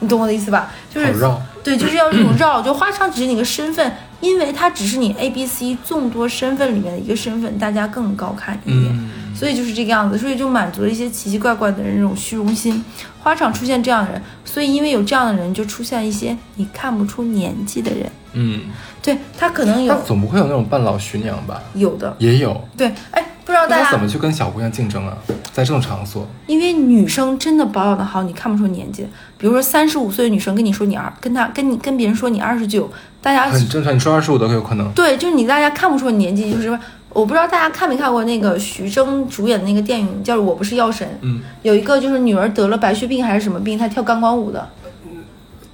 [0.02, 0.72] 你懂我的意思吧？
[0.94, 1.42] 就是绕。
[1.64, 2.62] 对，就是要这种绕。
[2.62, 9.00] 就花场只是你个身份，因为他只是你 A、B、C 众多身份里面的一个身份，大家更高看一眼。
[9.36, 12.84] 所以就是这个样子，所以就满足了一些奇奇怪怪的人这种虚荣心。
[13.22, 18.10] 花场出现这样的人，所以因为有这样的人，就出现一些你看不出年纪的人。
[18.34, 18.62] 嗯，
[19.02, 21.62] 对他可能那有总不会有那种半老徐娘吧？
[21.74, 22.62] 有的，也有。
[22.78, 25.18] 对，哎，不知道大家怎，么去跟小姑娘竞争啊？
[25.52, 29.08] 在这种场所，因为女生真的保养的好，你看不出年纪。
[29.38, 33.96] 比如说三十五岁的女生跟你说你二，跟她跟你跟别人说你二十九，大家很正常。
[33.96, 34.92] 你说二十五都有可能。
[34.92, 36.78] 对，就是你大家看不出年纪，就是
[37.16, 44.68] 我不知道大家看没看过那个徐峥主演的那个电影叫《我不是药神》，嗯，有一个就是女儿得了白血病还是什么病，她跳钢管舞的，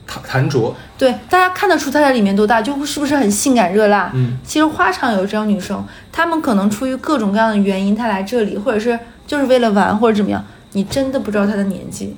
[0.06, 4.12] 谭谭卓，对，大家看得出她在里面多大，就是不是很性感热辣？
[4.14, 12.16] 嗯，其实花场有这样女生，她们可能出于各种各样的原因，她来这里，或者是就是为了玩，或者怎么样，你真的不知道她的年纪。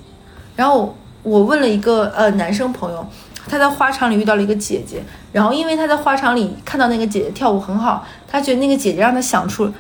[0.58, 3.08] 然后我问了一个呃男生朋友，
[3.47, 5.01] 他在花场里遇到了一个姐姐，
[5.32, 9.71] 然后因为他在花场里看到那个姐姐跳舞很好，他觉得那个姐姐让他想出，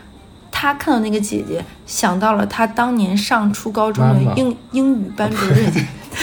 [0.51, 5.65] 他看到那个姐姐想到了他当年上初高中的英英语班主任。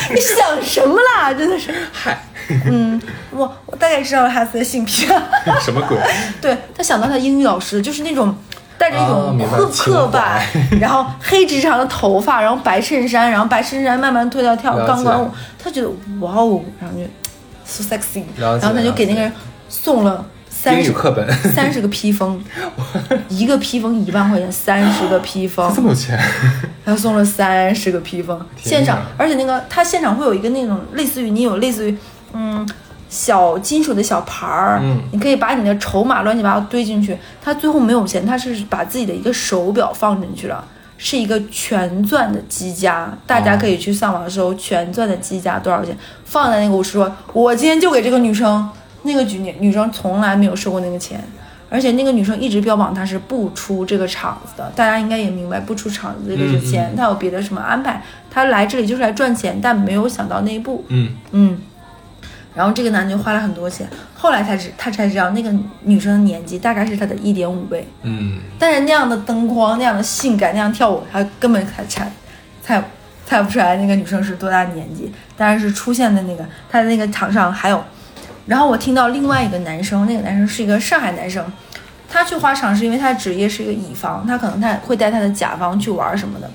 [0.08, 1.34] 你 想什么啦？
[1.34, 2.16] 真的是，嗨，
[2.66, 3.00] 嗯，
[3.32, 5.04] 我我大概知道了哈斯的性癖。
[5.60, 5.98] 什么鬼？
[6.40, 8.32] 对他想到他英语老师就是那种
[8.78, 10.46] 带着一啊种刻刻板，
[10.80, 15.88] 然后黑直长的头发，然后白衬衫，然后白衬衫慢慢脱掉跳钢管舞，他觉得
[16.20, 17.04] 哇哦，然后就
[17.70, 19.32] so sexy，然后他就给那个人
[19.68, 20.92] 送了三十
[21.54, 22.42] 三十个披风，
[23.28, 26.18] 一个披风一万块钱，三十个披风这，么有钱？
[26.84, 31.96] 他送了三十个披风，现场，而且那个他现场会有一个那种类似于你有类似于
[32.32, 32.68] 嗯
[33.08, 37.16] 小金属的小牌儿，嗯你可以把你的筹码乱七八糟堆进去。
[37.42, 40.64] 他最后没有钱，他是把自己的一个手表放进去了。
[41.02, 48.68] 是一个全钻的机夹，大家可以去上网搜全钻的机夹多少钱，放在那个舞池说，我今天就给这个女生，
[49.04, 51.18] 那个女女生从来没有收过那个钱，
[51.70, 61.58] 而且那个女生一直标榜她是不出这个场子的，大家应该也明白不出场子这个是钱，她有别的什么安排，她来这里就是来赚钱，但没有想到那一步，嗯，嗯，
[62.54, 72.12] 然后这个男的就花了很多钱，后来才知他才知道那个女生的年纪大概是他的一点五倍，嗯，但是那样的灯光、那样的性感、那样跳舞，他根本猜猜
[72.62, 72.82] 猜
[73.24, 75.12] 猜不出来那个女生是多大的年纪。
[75.36, 77.82] 但是出现在那个他的那个场上还有，
[78.46, 81.44] 然后我听到另外一个男生，那个男生是一个上海男生，
[82.08, 86.50] 他去花场是因为他的职业是一个乙方，他可能他会带他的甲方去玩什么的。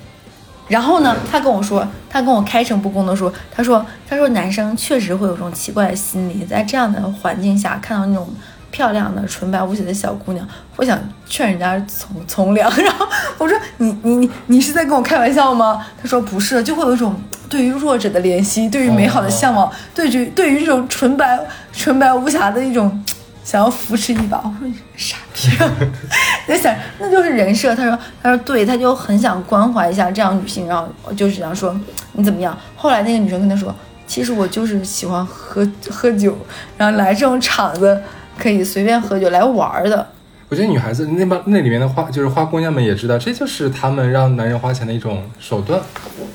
[0.68, 8.28] 然后呢，他跟我说，他跟我开诚布公的说，他说，他说男生确实会有这种奇怪的心理，在这样的环境下看到那种
[8.70, 12.68] 漂亮的纯白无瑕的小姑娘，会想劝人家从从良。
[12.76, 13.06] 然后
[13.38, 15.86] 我说，你你你你是在跟我开玩笑吗？
[16.02, 17.14] 他说不是，就会有一种
[17.48, 21.38] 对于弱者的怜惜，对于美好的向往，对于对于这种纯白
[21.72, 23.04] 纯白无瑕的一种。
[23.46, 25.48] 想要扶持一把，我说你傻逼，
[26.48, 27.72] 在想那就是人设。
[27.76, 31.78] 他说，他说对，他就很想关怀一下这样女性，然后就是想说
[32.14, 32.58] 你怎么样。
[32.74, 33.72] 后来那个女生跟他说，
[34.04, 36.36] 其实我就是喜欢喝喝酒，
[36.76, 38.02] 然后来这种场子
[38.36, 40.04] 可以随便喝酒来玩儿的。
[40.48, 45.80] 我觉得女孩子那帮那里面的花，就是花姑娘们也知道，这就是他们让男人花钱的一种手段。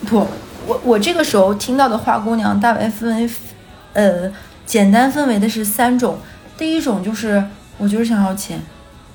[0.07, 0.25] 不，
[0.65, 3.29] 我我这个时候听到的花姑娘大概分为，
[3.91, 4.31] 呃，
[4.65, 6.17] 简单分为的是三种。
[6.61, 7.43] 第一种就是
[7.79, 8.61] 我就是想要钱，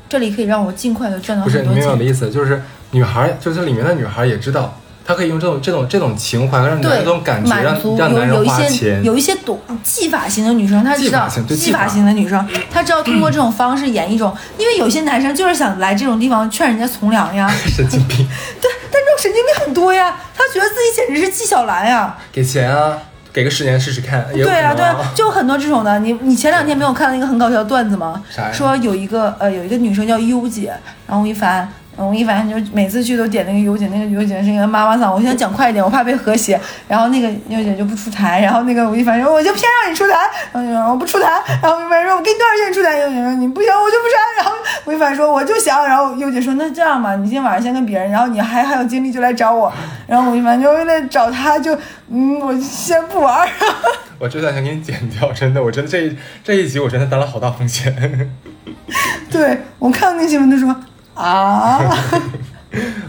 [0.09, 1.83] 这里可以让我尽快的赚到不是你很多钱。
[1.83, 9.05] 明白我的意思，就是女孩，就是里面的女孩也知道，她可以用这种这种这种情怀，让男对人这种感觉，有让男人有一些花钱。
[9.05, 18.27] 有一些懂技法型的女生，她知道技法型的女生，她知道通过这种方式演一种，因为有些男生就是想来这种地方劝人家从良呀， 神经病，
[18.61, 22.99] 对，但这种神经病很多呀，他觉得自己简直是纪晓岚呀，给钱啊，
[23.37, 25.99] 给个十年试试看，也有对啊，对啊，就很多这种的。
[25.99, 28.22] 你你前两天没有看到一个很搞笑的段子吗？
[28.51, 30.72] 说有一个呃有一个女生叫优姐，
[31.07, 31.68] 然后吴亦凡。
[31.99, 35.13] 嗯吴亦凡就每次去都点那个优姐，那个优姐是一个妈妈桑。
[35.13, 36.61] 我现在讲快一点，我怕被和谐。
[36.87, 40.15] 然后那个优姐就不出台，然后那个吴亦凡说我就偏让你出台，
[40.53, 41.43] 然后就说我不出台。
[41.63, 42.99] 然后吴亦凡说我给你多少钱你出台？
[42.99, 44.43] 优姐说你不行我就不出台。
[44.43, 44.53] 然后
[44.85, 49.73] 吴亦凡说我就想，然后优姐说那这样吧，你今天晚上先跟别人，然后你还还有精力就来找我。
[50.07, 51.77] 然后吴亦凡就为了找他就
[52.11, 53.49] 嗯我先不玩儿。
[54.19, 58.31] 我这段想给你剪掉， 真的，我真的这一这一集我真的担了好大风险。
[59.31, 60.75] 对我看到那新闻都说
[61.17, 61.81] 啊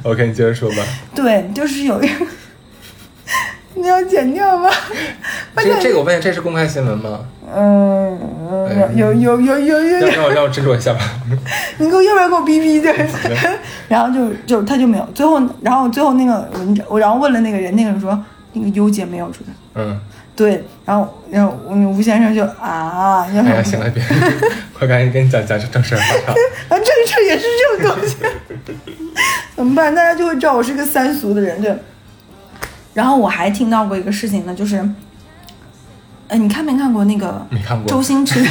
[0.03, 0.77] ，OK，你接着说吧。
[1.13, 2.25] 对，就是有一个，
[3.75, 4.69] 你要剪掉吗？
[5.55, 7.19] 我这这个我问一下，这是公开新闻吗？
[7.55, 8.17] 嗯，
[8.95, 10.99] 有有有有有有，让让我让我斟酌一下吧。
[11.77, 12.93] 你给我要不要给我逼逼 对？
[13.87, 18.17] 然后就就他就没有，最后然后最后那个文章，我然后问了那个人，那个人说
[18.57, 19.53] 那个优姐没有出来。
[19.75, 19.99] 嗯，
[20.35, 24.03] 对，然后然后吴先生就啊，哎呀，行了，别，
[24.73, 25.99] 快赶紧跟你讲讲正事儿。
[25.99, 26.33] 啊，
[26.69, 27.45] 这这也是
[27.79, 28.15] 这种东西，
[29.55, 29.93] 怎么办？
[29.93, 31.75] 大家就会知道我是个三俗的人，对。
[32.93, 34.77] 然后我还听到过一个事情呢，就是，
[36.29, 38.43] 呃，你看没看过那个没看过周星驰？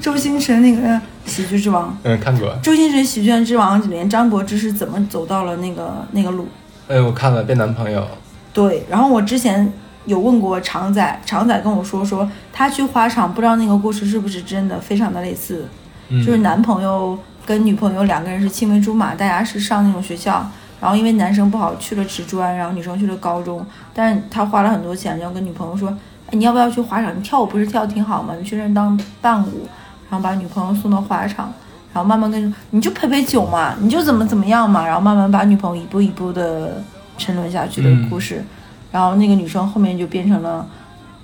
[0.00, 0.88] 周星驰那个
[1.24, 2.54] 《喜剧之王》，嗯，看过。
[2.62, 6.46] 周星驰《喜剧之王》里面张柏芝是怎么走到了那个那个路？
[6.90, 8.04] 哎，我看了，变男朋友。
[8.52, 9.72] 对，然后我之前
[10.06, 15.68] 有问过常仔，常仔跟我说说他去花场，不知道那个故事是不是真的，非常的类似。
[16.08, 20.44] 嗯，就是男朋友跟女朋友两个人是青梅竹马，大家是上那种学校，
[20.80, 27.16] 然后因为男生不好去了职专，然后女生去了高中，但是他花了很多钱，然后跟女朋友说，哎，你要不要去花场？
[27.16, 28.34] 你跳舞不是跳的挺好吗？
[28.36, 29.68] 你去那儿当伴舞，
[30.10, 31.52] 然后把女朋友送到花场，
[31.92, 36.82] 然后慢慢跟你就陪陪酒嘛，你就怎么怎么样嘛，然后慢慢把女朋友一步一步的
[37.18, 38.44] 沉沦下去的故事，
[38.90, 40.66] 然后那个女生后面就变成了。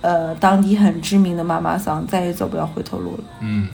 [0.03, 3.25] 呃，当地很知名的妈妈桑，再也走不了回头路了。
[3.41, 3.67] 嗯，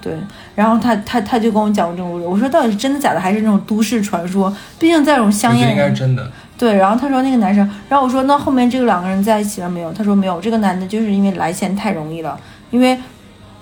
[0.00, 0.12] 对，
[0.54, 4.54] 然后他他他就跟我讲过这种故事，我说到底是真的假的，还是那种都市传说？
[4.78, 6.30] 毕竟在这种我香觉得应该是艳，真的。
[6.56, 6.76] 对。
[6.76, 9.92] 然后他说那个男生，然后我说那后面这个两个人在一起了没有？
[9.92, 12.38] 他说没有，这个男的就是因为来钱太容易了，
[12.70, 12.96] 因为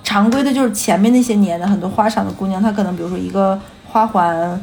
[0.09, 4.59] 常规的就是前面那些年的很多花场的姑娘，她可能比如说一个花环。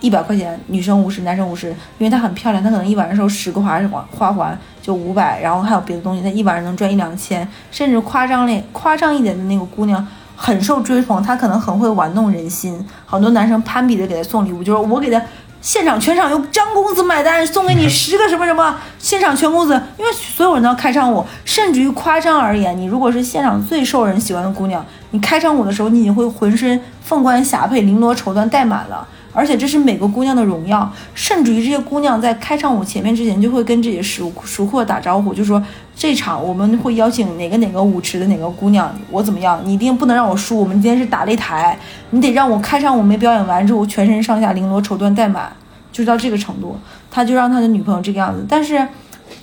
[0.00, 15.22] 一百块钱，女生五十，男生五十，因为她很漂亮，她可能一晚上收十个花环，花环就五百，然后还有别的东西，她一晚上能赚一两千，甚至夸张类夸张一点的那个姑娘很受追捧，她可能很会玩弄人心，很多男生攀比的给她送礼物，就是我给她
[15.60, 29.06] 现场全场由张公子买单，送给你十个什么什么，现场全公子，因为所有人都要开场舞，甚至于夸张而言，你如果是现场最受人喜欢的姑娘，你开场舞的时候，你已经会浑身凤冠霞帔、绫罗绸缎带满了。
[29.34, 35.60] 而且这是每个姑娘的荣耀，甚至于这些姑娘在开场舞前面之前就会跟这些熟熟客打招呼，就说
[35.96, 41.76] 这场我们会邀请哪个哪个舞池的哪个姑娘，我怎么样，你一定不能让我输，我们今天是打擂台，
[42.10, 45.50] 你得让我开场舞没表演完之后，全身上下绫罗绸缎带满，
[45.90, 46.78] 就到这个程度，
[47.12, 48.44] 他就让他的女朋友这个样子。
[48.48, 48.84] 但是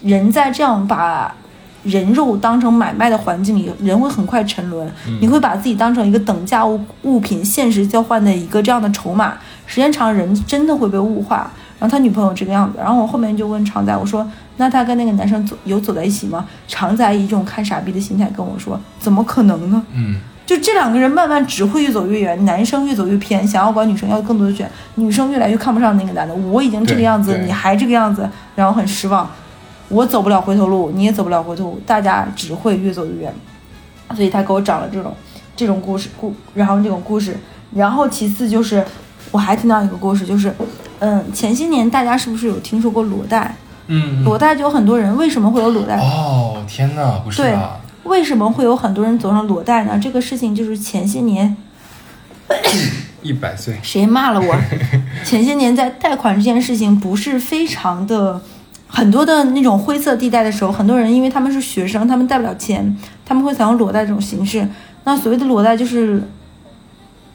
[0.03, 1.34] 人在这样把
[1.84, 9.36] 人肉当成买卖的环境里，人会很快沉沦，你会把自己当成一个等价物物品、现实交换的一个这样的筹码。
[9.65, 11.49] 时间长，人真的会被物化。
[11.79, 19.82] 然后他女朋友这个样子，然后我后面就问常仔，我说：“那他跟那个男生走有走在一起吗？”常仔以一种看傻逼的心态跟我说：“怎么可能呢？
[19.93, 20.19] 嗯，
[20.50, 26.34] 就这两个人慢慢只会越走越远，男生越走越偏，想要管女生要更多的权，女生越来越看不上那个男的。
[26.34, 29.30] 我已经这个样子，你还这个样子，然后很失望。
[29.90, 33.32] 我走不了回头路，你也走不了回头路，大家只会越走越远。
[34.16, 35.16] 所以他给我讲了这种
[35.56, 37.38] 这种故事故，然后这种故事，
[37.76, 38.84] 然后其次就是
[39.30, 40.52] 我还听到一个故事，就是
[40.98, 43.56] 嗯，前些年大家是不是有听说过裸贷？
[43.86, 46.00] 嗯，裸贷就有很多人，为什么会有裸贷？
[46.00, 47.56] 哦，天哪，不是对？
[48.04, 50.00] 为什么会有很多人走上裸贷呢？
[50.02, 51.56] 这个事情就是前些年
[53.22, 54.56] 一百岁，谁骂了我？
[55.26, 58.41] 前些年在贷款这件事情不是非常的
[58.88, 64.68] 很多的那种灰色地带的时候，很多人因为他们是学生，他们贷不了钱，他们会采用裸贷这种形式。
[65.04, 66.24] 那所谓的裸贷就是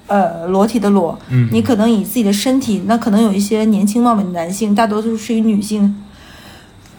[0.06, 6.02] 呃裸体的裸，嗯你可能以自己的身体，那可能有一些年轻貌美的男性，大多数是以女性。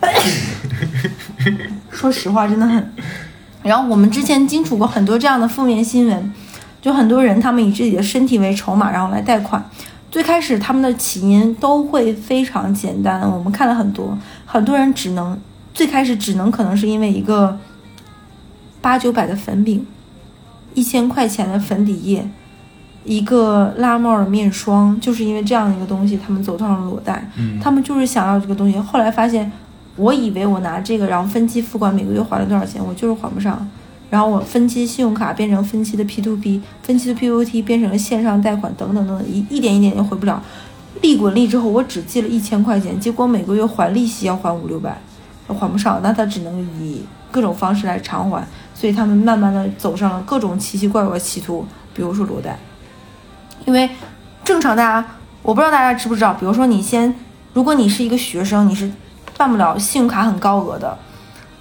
[1.89, 2.93] 说实话，真的很。
[3.65, 6.33] 然后我们之前接触过很多这样的负面新闻，
[6.81, 9.63] 就很多人他们以自己的身体为筹码，然后来贷款。
[10.11, 15.37] 最开始他们的起因都会非常简单，我们看了很多，很多人只能
[15.73, 17.57] 最开始只能可能是因为一个
[18.79, 19.85] 八九百的粉饼，
[20.75, 22.25] 一千块钱的粉底液，
[23.03, 27.29] 一个拉帽的面霜，就是因为这样一个东西，他们走上了裸贷。
[27.37, 29.51] 嗯他们就是想要这个东西，后来发现，
[29.95, 33.67] 我以为我拿这个，然后分期付款，每个月还了多少钱，我就是还不上。
[34.09, 40.41] 然后我分期信用卡变成分期的 P to P，分期的 POT 变成了线上贷款，等等等等，一一点一点就回不了。
[41.01, 44.97] 利滚利之后，我只借了一千块钱，结果每个月还利息要还五六百，
[45.47, 48.47] 还不上，那他只能以各种方式来偿还。
[48.73, 52.57] 所以他们慢慢的走上了各种奇奇怪怪的歧途，比如说裸贷。
[53.65, 53.89] 因为
[54.43, 55.07] 正常大家，
[55.41, 57.13] 我不知道大家知不知道，比如说你先，
[57.53, 58.89] 如果你是一个学生，你是
[59.37, 60.97] 办不了信用卡很高额的。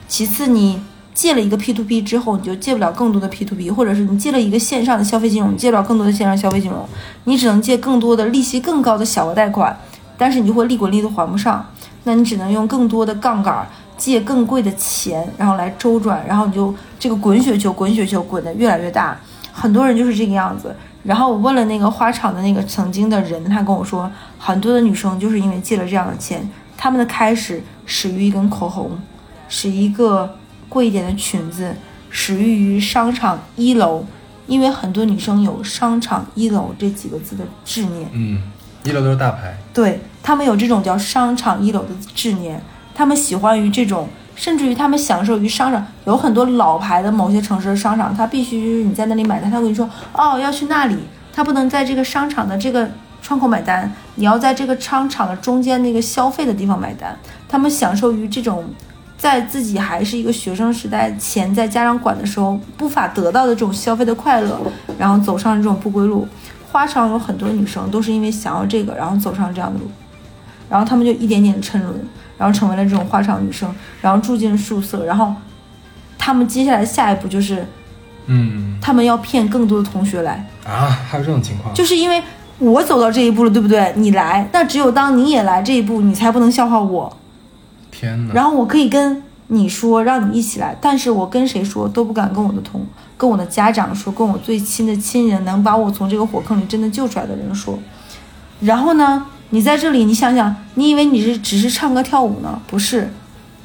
[0.07, 6.87] 其次，你借了一个 P to P 之后，你就借不了更多的 P to P，或者是你借了一个线上的消费金融，借不了更多的线上消费金融，
[7.25, 9.77] 你只能借更多的利息更高的小额贷款，
[10.19, 11.65] 但是你就会利滚利都还不上，
[12.05, 13.67] 那你只能用更多的杠杆
[13.97, 19.17] 借更贵的钱，然后来周转，然后你就这个滚雪球滚雪球滚得越来越大，
[19.53, 20.75] 很多人就是这个样子。
[21.05, 26.49] 然后我问了那个花场的那个曾经的人，他跟我说，很多的女生就是因为借了这样的钱，
[26.85, 28.91] 她们的开始始于一根口红，
[29.49, 30.37] 是一个
[30.69, 31.75] 贵一点的裙子，
[32.11, 34.05] 始于于商场一楼，
[34.47, 38.43] 因为很多女生有商场一楼这几个字的执念，嗯，
[38.83, 42.63] 一楼都是大牌，对他们有这种叫商场一楼的执念，
[42.95, 44.07] 他们喜欢于这种，
[44.37, 45.87] 甚至于他们享受于商场。
[46.05, 50.99] 有很多老牌的某些城市的商场，它必须是你在那里买单，他会跟你说哦要去那里，
[51.33, 52.91] 他不能在这个商场的这个
[53.25, 57.19] 窗口买单，你要在这个商场的中间那个消费的地方买单。
[57.49, 58.65] 他们享受于这种。
[59.17, 64.61] 在自己还是一个学生时代，钱在家长管的时候无法得到的这种消费的快乐，
[64.99, 66.29] 然后走上这种不归路。
[66.71, 69.91] 花场有很多女生都是因为想要这个，然后走上这样的路。
[70.69, 71.95] 然后他们就一点点沉沦，
[72.37, 75.33] 然后成为了这种花场女生，然后住进宿舍，然后
[76.19, 77.67] 他们接下来下一步就是
[78.27, 82.23] 嗯他们要骗更多的同学来，啊，还有这种情况，就是因为
[82.59, 83.93] 我走到这一步了，对不对？
[83.97, 87.17] 你来，那只有当你也来这一步，你才不能笑话我。
[87.91, 92.87] 天哪，然后我可以跟你说，让你一起来，但是我跟谁说都不敢跟我的同，
[93.17, 97.79] 跟我的家长说，跟我最亲的亲人，能把我从这个火坑里真的救出来的人说。
[98.61, 102.61] 然后呢，你在这里，你想想，你以为你是只是唱歌跳舞呢？
[102.67, 103.13] 不是，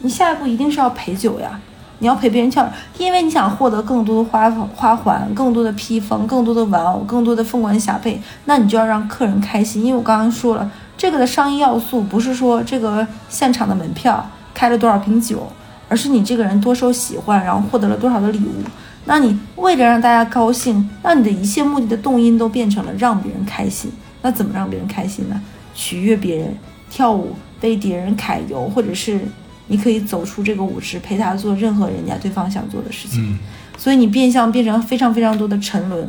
[0.01, 1.59] 你下一步一定是要陪酒呀。
[1.99, 9.83] 你要陪别人跳，因为你想获得更多的花花环、更多的披风、更多的玩偶、更多的凤冠霞帔，那你就要让客人开心。
[9.85, 15.47] 因为我刚刚说了，这个的商业要素不是说这个现场的门票开了多少瓶酒，
[15.87, 18.63] 而是你这个人多受喜欢，然后获得了多少的礼物。
[19.05, 23.91] 那你为了让大家高兴，那你的一切目的的动因都变成了让别人开心。
[24.21, 25.41] 那怎么让别人开心呢？
[25.73, 26.55] 取悦别人，
[26.89, 29.21] 跳舞，被别人揩油，或者是
[29.69, 33.23] 你可以走出这个舞池，陪他做任何人家对方想做的事情。
[33.23, 33.39] 嗯
[33.77, 36.05] 所以你变相变成非常非常多的沉沦。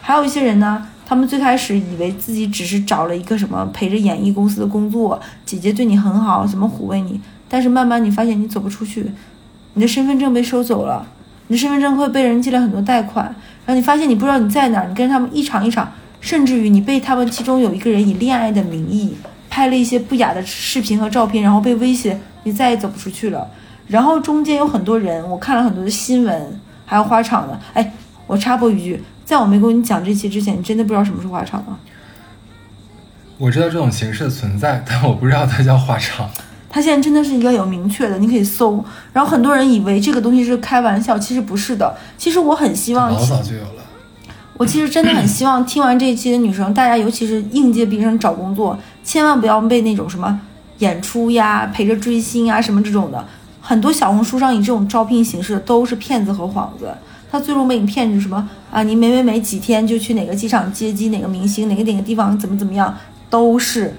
[0.00, 9.06] 还有一些人呢，他们最开始以为自己只是找了一个什么陪着演艺公司的工作，姐姐对你很好，怎么抚慰你，但是慢慢你发现你走不出去，
[9.74, 11.06] 你的身份证被收走了，
[11.46, 13.24] 你的身份证会被人借了很多贷款，
[13.64, 19.14] 然后你发现你不知道你在哪儿，你跟他们一场一场，甚至于你被他们其中有一个人以恋爱的名义
[19.48, 23.46] 拍了一些不雅的视频和照片，然后被威胁，你再也走不出去了。
[23.88, 27.60] 然后中间有很多人，我看了很多的新闻，还有花场的。
[27.74, 27.92] 哎，
[28.26, 31.78] 我插播一句，在我没跟你讲这期之前，你真的不知道什么是花场吗？
[33.36, 36.30] 我知道这种形式的存在，但我不知道它叫花场。
[36.70, 38.84] 它现在真的是一个有明确的，你可以搜。
[39.12, 41.94] 然后很多人以为这个东西是开玩笑，其实不是的。
[42.16, 43.84] 其实我很希望老早就有了。
[44.56, 50.40] 我其实真的很希望听完这一期的女生，大家尤其是应届毕业生找工作，千万不要被那种什么
[50.78, 53.24] 演出呀、陪着追星啊什么这种的。
[53.60, 56.94] 很多小红书上以这种招聘形式都是骗子和幌子。
[57.30, 58.82] 他最终被你骗成什么啊？
[58.84, 62.94] 你每每每几天就去哪个机场接机，哪个明星，哪个哪个地方怎么怎么样，
[63.28, 63.92] 都是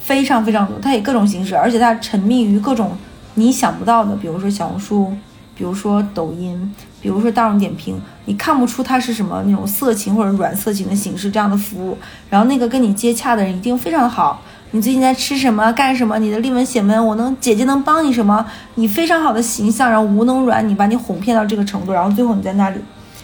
[0.00, 0.78] 非常非常多。
[0.78, 2.96] 他以各种形式，而且他沉迷于各种
[3.34, 5.12] 你想不到的，比如说小红书，
[5.56, 11.98] 比如说抖音，比如说大众点评，你看不出他是什么那种色情或者软色情的形式这样的服务。
[12.30, 14.42] 然后那个跟你接洽的人一定非常的好。
[14.72, 15.72] 你最近在吃什么？
[15.72, 16.18] 干什么？
[16.18, 18.44] 你的立文写文，我能姐姐能帮你什么？
[18.74, 22.78] 你非常好的形象，然后无能软，你把你哄骗到这个程度，然后最后你在那里，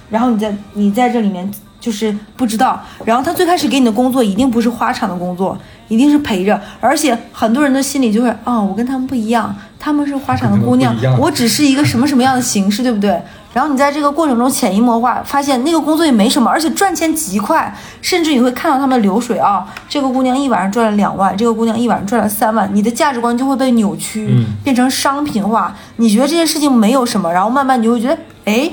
[0.08, 2.80] 然后你在你在这里面就是不知道。
[3.04, 13.20] 然后他最开始给你的工作一定不是花场的工作，一定是陪着，而且很多人的心里就会，哦，我跟他们不一样，他们是花场的姑娘 我只是一个什么什么样的形式，对不对？
[13.52, 25.76] 然后你在这个过程中潜移默化，发现那个工作也没什么，而且赚钱极快，甚至你会看到他们流水啊，这个姑娘一晚上赚了两万，这个姑娘一晚上赚了三万，你的价值观就会被扭曲，嗯变成商品化。
[25.96, 28.70] 你觉得这件事情没有什么，然后慢慢你就会觉得，哎，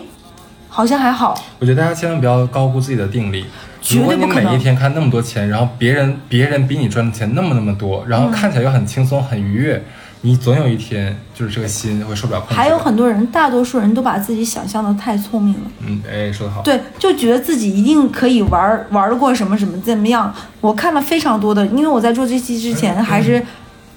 [0.70, 1.36] 好像还好。
[1.60, 3.46] 我觉得大家千万不要高估自己的定力。
[3.82, 9.82] 绝如果你对不可能每一天看那么多钱，然后别人别人比你赚的钱那么那么多，然嗯后看起来又很轻松很愉悦，
[10.22, 12.56] 你总有一天就是这个心会受不了控制。
[12.56, 15.62] 还有很多人，大多数人都把自己想象的太聪明了。
[15.88, 16.62] 嗯，哎，说得好。
[16.62, 20.34] 对，就觉得自己一定可以玩儿玩得过什么什么怎么样。
[20.60, 23.42] 我看了非常多的，因为我在做这期之前还是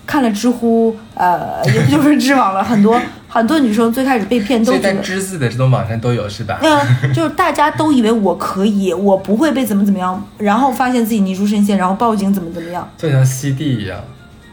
[0.07, 1.61] 看了知乎，呃，
[1.91, 5.01] 也不就是知网了，很多很多女生最开始被骗都在觉得。
[5.01, 6.61] 知字的这种网站都有是吧？
[6.63, 12.89] 嗯，就是大家都以为我可以，我不会被怎么怎么样，然后发现自己泥足深陷，然后报警怎么怎么样。
[12.97, 13.99] 就像吸地一样，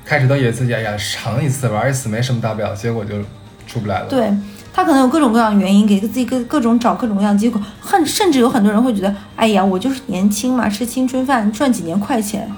[0.09, 3.13] 开始都以为自己哎呀尝一次玩一次没什么大不了，结果就
[3.67, 4.27] 出不来了。，对
[4.73, 12.51] 他可能有各种各样的原因，给自己各各种找各种各样的借口，很甚至有很多人会觉得，哎呀，我就是年轻嘛，吃青春饭，赚几年快钱。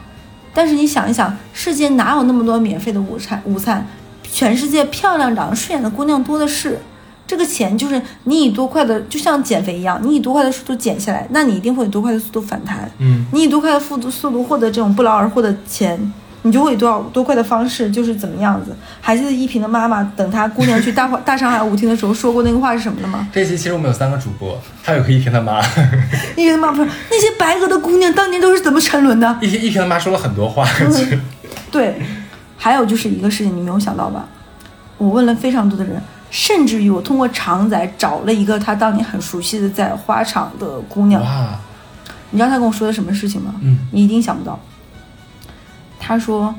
[0.53, 3.41] 但是你想一想，世界哪有那么多免费的午餐？
[3.43, 3.85] 午餐，
[4.23, 6.79] 全世界漂亮、长得顺眼的姑娘多的是。
[7.27, 12.89] 这个钱就是你以多快的，就像减肥一样，你以多快的速度减下来，那你一定会以多快的速度反弹。
[12.99, 16.13] 嗯，你以多快的速度速度获得这种不劳而获的钱，
[16.43, 18.75] 你就会以多少多快的方式，就是怎么样子。
[18.99, 23.27] 还记得依萍的妈妈等她姑娘去大大上海舞厅的时候说过那个话是什么的吗？
[23.31, 25.61] 这期其实我们有三个主播，还有个依萍的妈，
[26.35, 29.37] 依萍的妈不是那些白鹅的姑娘当年都是怎么沉沦的？
[29.41, 31.21] 依 萍依萍的妈说了很多话， 嗯
[31.71, 32.01] 对，
[32.57, 34.27] 还有就是一个事情你没有想到吧？
[34.97, 41.55] 我问了非常多的人，甚至于我通过常仔找了一个他当年很熟悉的在花场的姑娘，哇，
[42.31, 43.53] 你知道他跟我说的什么事情吗？
[43.61, 44.59] 嗯，你一定想不到。
[46.11, 46.53] 他说，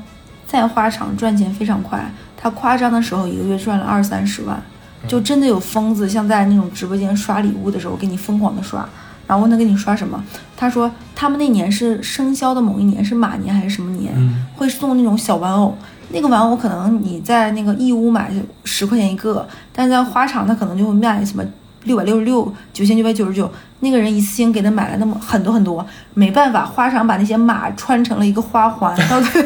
[0.47, 2.03] 在花场赚钱非常快，
[2.35, 4.59] 他夸张的时候一个月赚了二三十万，
[5.07, 8.83] 就真的有疯子像在那种直播间刷礼物的时候给你疯狂的刷。
[9.27, 10.21] 然后问他给你刷什么，
[10.57, 15.77] 他说他们那年是生肖的某一年，是马年还是什么年，嗯会送那种小玩偶。
[16.09, 18.31] 那个玩偶可能你在那个义乌买
[18.63, 21.43] 十块钱一个，但是在花场他可能就会卖什么
[21.83, 23.51] 六百六十六、九千九百九十九。
[23.79, 28.95] 那个人一次性给他买了那么很多很多，没办法，花场把那些马穿成了一个花环。
[29.09, 29.43] 到 最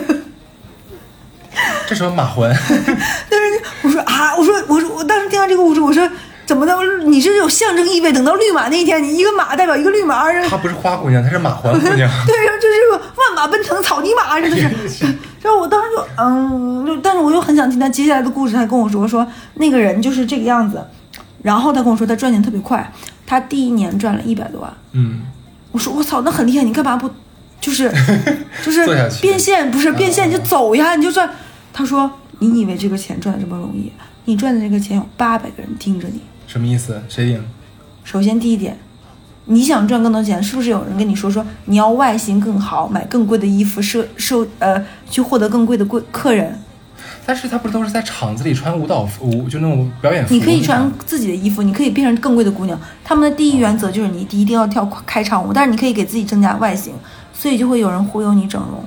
[1.88, 2.54] 这什么马环？
[2.70, 6.08] 但是我说啊，我说我说我当时听到这个故事我说
[6.46, 6.78] 怎么的？
[6.78, 8.14] 我说你这有象征意味。
[8.14, 12.08] 等到绿马那一天，你一个马代表一个绿马，然后她不是花姑娘，她是马环姑娘。
[12.28, 15.04] 对，然后就是个万马奔腾草泥马，真的是。
[15.42, 18.54] 然后我当时就嗯，就但是我又很想听他接下来的故事。
[18.54, 19.26] 他跟我说说
[19.56, 20.86] 那个人就是这个样子，
[21.48, 22.92] 然后他跟我说他赚钱特别快，
[23.26, 24.74] 他第一年赚了一百多万。
[24.92, 25.22] 嗯，
[25.72, 27.10] 我说我操，那很厉害，你干嘛不
[27.62, 27.90] 就是
[28.62, 28.86] 就是
[29.22, 29.72] 变现？
[29.72, 31.30] 不是变现你就走呀，你就赚。
[31.72, 33.90] 他说你以为这个钱赚的这么容易？
[34.26, 36.20] 你赚的这个钱有八百个人盯着你。
[36.48, 37.02] 什么意思？
[37.08, 37.42] 谁赢？
[38.04, 38.78] 首先第一点，
[39.46, 46.60] 你想赚更多钱，是不是有人跟你说说你要外形更好，买更贵的衣服，收收呃去获得更贵的贵客人？
[47.28, 50.34] 但是她不是都是在场子里穿舞蹈服，舞就那种表演服？
[50.34, 52.80] 你可以穿自己的衣服，你可以变成更贵的姑娘。
[53.04, 56.94] 他们的第一原则就是你一定要跳开场舞，但是你可以给自己增加外形，
[57.34, 58.84] 所以就会有人忽悠你整容。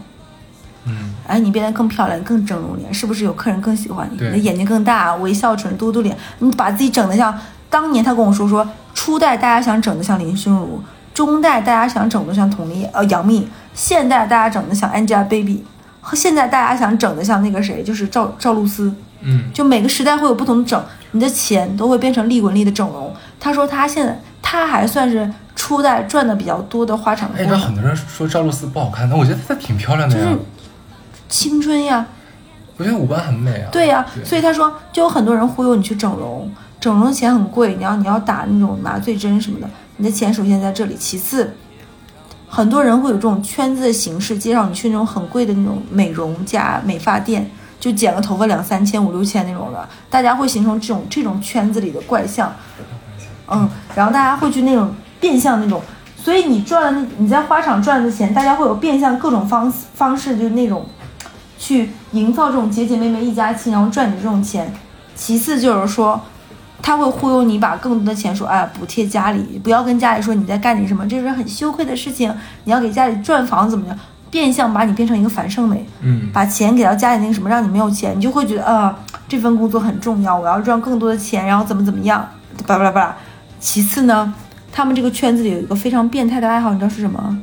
[0.87, 4.15] 嗯，哎，你变得更漂亮，更整容脸，是不是有客人更喜欢你？
[4.15, 7.39] 你对的眼睛更大，微笑唇、嘟嘟脸，你把自己整得像
[7.69, 10.83] 当年他跟我说说，初代大家想整得像林心如，
[11.13, 15.80] 中代大家想整得像佟丽呃杨幂，现代大家整得像 Angelababy，和
[16.15, 18.93] 现在大家想整的像那个谁，就是赵赵露思。
[19.23, 23.15] 嗯，就每个时代会有不同的整，你的钱都会变成利滚利的整容。
[23.39, 30.39] 他说他现在他还算是初代赚的比较多的花场哎，姑娘，你知道很多人说赵露思不好看，但我觉得她挺漂亮的呀就是。
[31.29, 32.07] 青春呀，
[32.79, 33.69] 我觉得五官很美啊。
[33.71, 41.55] 对呀、对所以他说就有很多人忽悠你去整容，整容的钱很贵，你要你要打那种麻醉针什么的，你的钱首先在这里，其次。
[42.53, 47.49] 很多人会有这种圈子的形式，介绍你去那种很贵的那种美容加美发店，
[47.79, 52.53] 就剪个头发两三千、五六千那种的，大家会形成这种这种圈子里的怪象。
[53.49, 55.81] 嗯，然后大家会去那种变相那种，
[56.17, 60.85] 所以你赚了那你在花场赚的钱，大家会有变相各种方方式，就是那种
[61.57, 64.73] 去营造这种姐姐妹妹一家亲，然后赚你这种钱。
[65.15, 66.21] 其次就是说，
[66.83, 73.99] 他会忽悠你把更多的钱说，哎，补贴家里，不要跟家里说你在干点什么，这是很羞愧的事情，你要给家里赚房子怎么样？
[74.31, 78.97] 变相把你变成一个樊胜美，嗯，把钱给到家里那个什么，让你没有钱，你就会觉得啊、
[79.29, 82.25] 这份工作很重要，我要赚更多的钱，然后怎么怎么样，
[82.65, 83.17] 巴拉巴拉巴拉。
[83.59, 84.33] 其次呢，
[84.71, 87.37] 他们这个圈子里有一个非常变态的爱好，你知道是什么？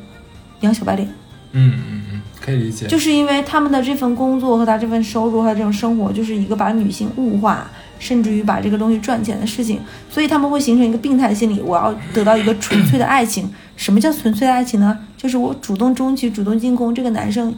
[0.62, 1.08] 养小白脸。
[1.52, 2.88] 嗯嗯嗯，可以理解。
[2.88, 7.68] 就是因为他们的这份工作和他这份收入，还有这种生活，就是一个把女性物化，
[8.00, 9.80] 甚至于把这个东西赚钱的事情，
[10.10, 13.52] 所以他们会形成一个病态心理：我要得到一个纯粹的爱情。
[13.76, 14.98] 什么叫纯粹的爱情呢？
[15.16, 17.54] 就是我主动争取、主动进攻这个男生，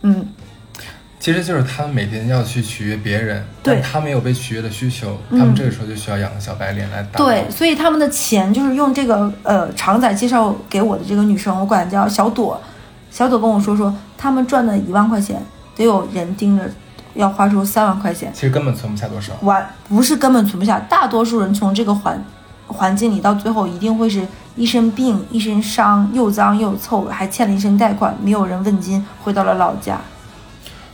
[0.00, 0.26] 嗯，
[1.20, 7.18] 其实就是他们每天要去取悦别人，对他们有被取悦的需求，嗯他们这个时候就需要养个小白脸来打。
[7.18, 12.60] 对，，所以他们的钱就是用这个呃常仔介绍给我的这个女生，我管她叫小朵。
[13.10, 15.38] 小朵跟我说说，他们赚的一万块钱，
[15.76, 16.64] 得有人盯着，
[17.14, 18.30] 要花出三万块钱。
[18.34, 19.32] 其实根本存不下多少。
[19.42, 22.24] 完不是根本存不下，大多数人从这个环
[22.66, 29.98] 环境里到最后一定会是一身病、一身伤，又脏又臭，还欠了一身贷款，没有人问津，回到了老家。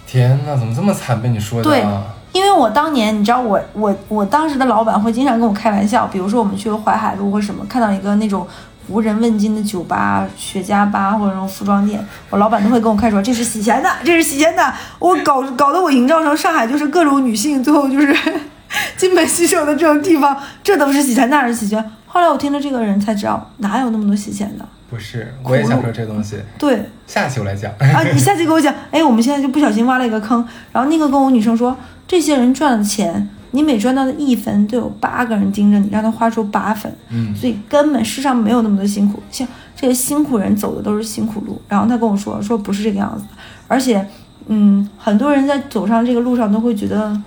[0.06, 1.20] 天呐，怎么这么惨？
[1.20, 2.02] 被你说的对啊！
[2.32, 8.46] 因为我当年，你知道我我我当时的老板会经常跟我开玩笑，比如说我们去淮海路或什么，看到一个那种
[8.88, 14.74] 无人问津的酒吧、雪茄吧或者那种服装店，我老板都会跟我开说这是洗钱的，这是洗钱的。
[14.98, 18.14] 我搞搞得我营造成上海就是各种女性最后就是
[18.96, 21.84] 金盆洗手的这种地方，这都是洗钱，那是洗钱。
[22.06, 24.64] 后来我听了这个人才知道，哪有那么多洗钱的？
[24.90, 27.70] 不是，我也想说这东西，对，下期我来讲。
[27.78, 31.76] 啊，你下期给我讲， 哎，我们现在就不小心挖了一个坑，然后那个跟我女生说，
[32.06, 41.60] 这些人赚了钱，你每赚到的一分都有八个人盯着你，让他花出八分，嗯，所以根本世上没有那么多辛苦，像这些辛苦人走的都是辛苦路。
[41.68, 43.24] 然后他跟我说，说不是这个样子，
[43.66, 44.06] 而且，
[44.46, 47.18] 嗯，很多人在走上这个路上都会觉得，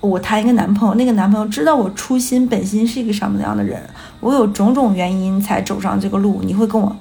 [0.00, 3.82] 我谈一个男朋友，那个男朋友知道我初心本心是一个什么样的人，
[4.20, 6.94] 我有种种原因才走上这个路，你会跟我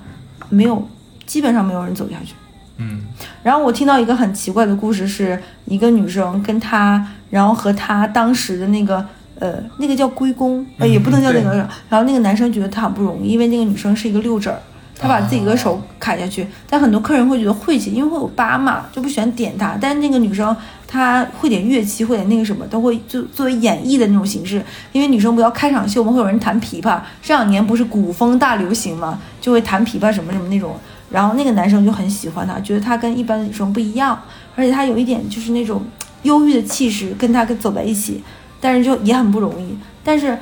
[0.50, 0.88] 没有，
[1.26, 2.34] 基本上没有人走下去。
[2.78, 3.02] 嗯，
[3.44, 9.04] 然后我听到一个很奇怪的故事，是一个女生跟她，然后和她当时的那个
[9.40, 11.52] 呃，那个叫龟公，呃，嗯也不能叫那个。
[11.52, 11.58] 对
[11.90, 14.60] 然后那个男生觉得她很不容易，因为那个女生是一个六指儿，
[15.00, 19.78] 他把自己的手砍下去，但很多客人会觉得晦气，因为会有疤嘛，就不喜欢点她。
[19.80, 20.56] 但是那个女生
[20.88, 24.64] 她会点乐器，会点那个什么，都会就作为演绎的那种形式。
[24.92, 30.76] 因为女生不要开场秀嘛，会有人弹琵琶，这两年不是古风大流行嘛，就会弹琵琶什么什么那种。
[31.10, 34.22] 然后那个男生就很喜欢她，觉得她跟一般的女生不一样，
[34.56, 35.84] 而且她有一点就是那种
[36.24, 38.24] 忧郁的气势，跟她跟走在一起，
[38.60, 39.78] 但是就也很不容易。
[40.04, 40.38] 但是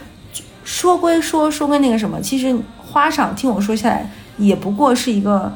[0.64, 5.54] 说归说，说归那个什么，其实花场听我说下来，也不过是一个，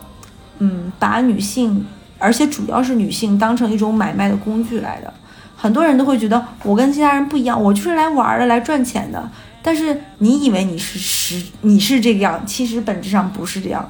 [0.60, 1.86] 嗯，把女性，
[2.18, 5.12] 而且主要是女性当成一种买卖的工具来的。
[5.56, 9.30] 很多人都会觉得我跟其他人不一样，我就是来玩的，来赚钱的。
[9.62, 13.90] 但是你以为你是实你是这个样，其实本质上不是这样。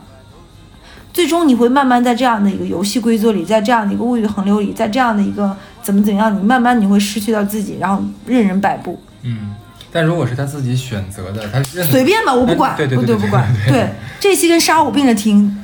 [1.20, 5.54] 最终你会慢慢在这样的一个游戏规则里，在这样的一个物欲横流里，在这样的一个
[5.84, 8.98] 怎么怎么样，你慢慢你会失去到自己，然后任人摆布。
[9.24, 9.54] 嗯，
[9.92, 13.54] 但如果是他自己选择的，他随便吧，我不管，对对对不管。
[13.66, 15.58] 对对，这期跟杀我并着听，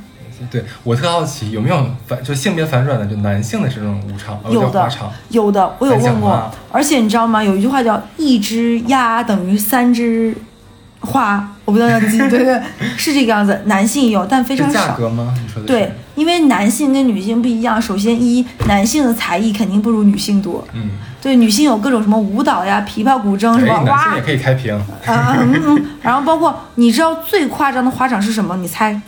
[0.52, 4.90] 对我特好奇有没有反就性别反转的，就男性的这种舞场，呃有的
[5.30, 6.52] 有的，我有问过。
[6.70, 7.42] 而且你知道吗？
[7.42, 10.36] 有一句话叫“一只鸭等于三只
[11.06, 12.62] 花”，我不知道要记， 对对，
[12.98, 13.62] 是这个样子。
[13.66, 14.88] 男性也有，但非常少。
[14.88, 15.34] 价格吗？
[15.42, 17.82] 你说的对，，因为男性跟女性不一样。
[17.82, 20.66] 首先一，男性的才艺肯定不如女性多。
[20.74, 20.90] 嗯，
[21.22, 24.74] 对，女性有各种什么舞蹈呀、琵琶、古筝什么哎，男性哇也可以开屏，
[25.06, 28.58] 啊嗯嗯，然后包括你知道最夸张的花场是什么？
[28.58, 29.00] 你猜？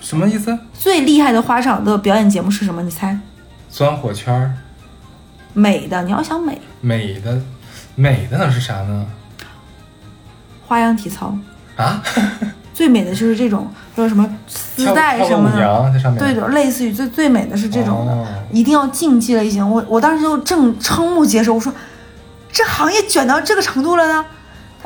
[0.00, 0.58] 什么意思？
[0.74, 2.82] 最厉害的花场的表演节目是什么？
[2.82, 3.18] 你猜？
[3.70, 4.52] 钻火圈儿，
[5.54, 7.40] 美的，你要想美，美的，
[7.94, 9.06] 美的能是啥呢？
[10.72, 11.36] 花样体操。
[11.76, 12.02] 啊，
[12.72, 19.68] 最美的就是这种，就是什么丝带什么的，对的，类似于最最美的是这种的，哦一定要竞技类型。
[19.68, 21.70] 我我当时就正瞠目结舌，我说
[22.50, 24.24] 这行业卷到这个程度了呢。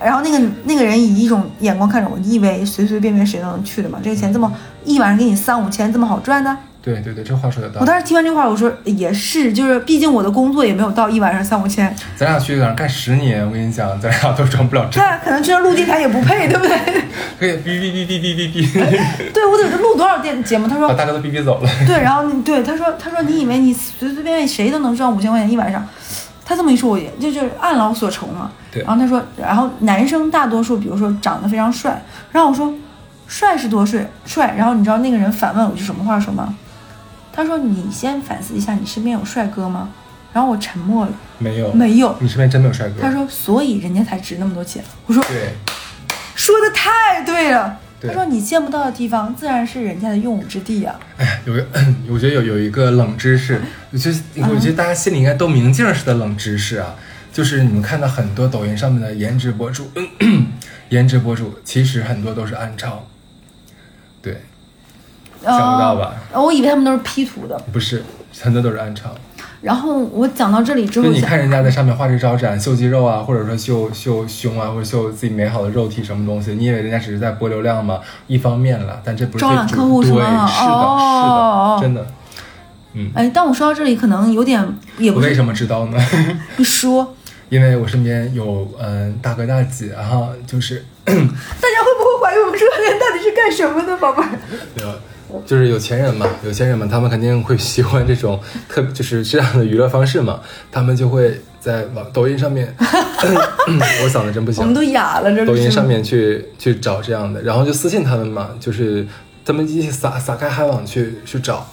[0.02, 3.98] 然后那个那个人以一种眼光看着我，你以为随随便便谁都能去的吗？
[4.02, 4.52] 这个钱这么
[4.84, 6.56] 一晚上给你三五千，这么好赚的？
[6.86, 7.84] 对对对，这话说的到我。
[7.84, 16.78] 当时听完这话，我说也是，就是毕竟我的工作也没有到一晚上三五千，咱俩去那儿干十年，我跟你讲，咱俩都挣不了这，他可能去那录电台也不配，对不对？
[17.40, 20.68] 可以哔哔哔哔哔哔哔，对我得录多少电节目？
[20.68, 21.68] 他说把大哥都哔哔走了。
[21.88, 25.84] 对，然后对他说，他说你以为你随随便便谁都能赚五千块钱一晚上？
[26.44, 28.52] 他这么一说，我也这就是按劳所酬嘛。
[28.70, 32.72] 对然后他说，然后男生大多数，比如说长得非常帅，然后我说，
[33.26, 36.54] 帅是多帅帅，然后你知道那个人反问我句什么话说吗？
[37.36, 39.90] 他说你先反思一下，你身边有帅哥吗？
[40.32, 42.16] 然后我沉默了，没有，没有。
[42.18, 43.00] 你身边真没有帅哥。
[43.00, 44.82] 他说，所以人家才值那么多钱。
[45.06, 45.52] 我说，对，
[46.34, 47.78] 说的太对了。
[48.00, 50.98] 对他说你见不到的地方，自然是人家的用武之地啊。
[51.16, 51.66] 哎，有个，
[52.08, 53.60] 我觉得有有一个冷知识，
[53.90, 54.18] 我觉得
[54.48, 56.94] 我觉得大家心里应该都明镜似的冷知识啊，
[57.32, 59.90] 就是你们看到很多抖音上面的颜值博主，
[60.90, 63.15] 颜值博主其实很多都是暗潮，对，
[65.50, 66.14] 想不到吧？
[66.32, 67.56] 哦我以为他们都是 P 图的。
[67.72, 68.02] 不是，
[68.40, 69.12] 很多都是暗场。
[69.62, 77.98] 然后我讲到这里之后，就你看人家在上面花枝招展，秀肌肉啊，或者说秀秀胸啊，或者秀自己美好的肉体什么东西，你以为人家只是在博流量吗？
[78.26, 82.06] 一方面了，但这不是招揽客户是是的，吗是哦的，真的。
[82.92, 84.62] 嗯，哎，但我说到这里可能有点
[84.98, 85.98] 也不我为什么知道呢？
[86.56, 87.14] 你说，
[87.48, 91.24] 因为我身边有嗯大哥大姐哈，就是大家会
[91.98, 94.28] 不会怀疑我们这个人到底是干什么的，宝贝儿？
[94.80, 94.86] 有
[95.44, 104.62] 就是有钱人嘛，有钱人嘛，他们肯定会喜欢这种特就是这样的娱乐方式嘛，他们就会在网抖音上面， 我嗓子真不行。
[104.62, 109.06] 我们，都哑了，这抖音上面去去找这样的，然后就私信他们嘛，就是
[109.44, 111.68] 他们一起撒撒开海网去去找，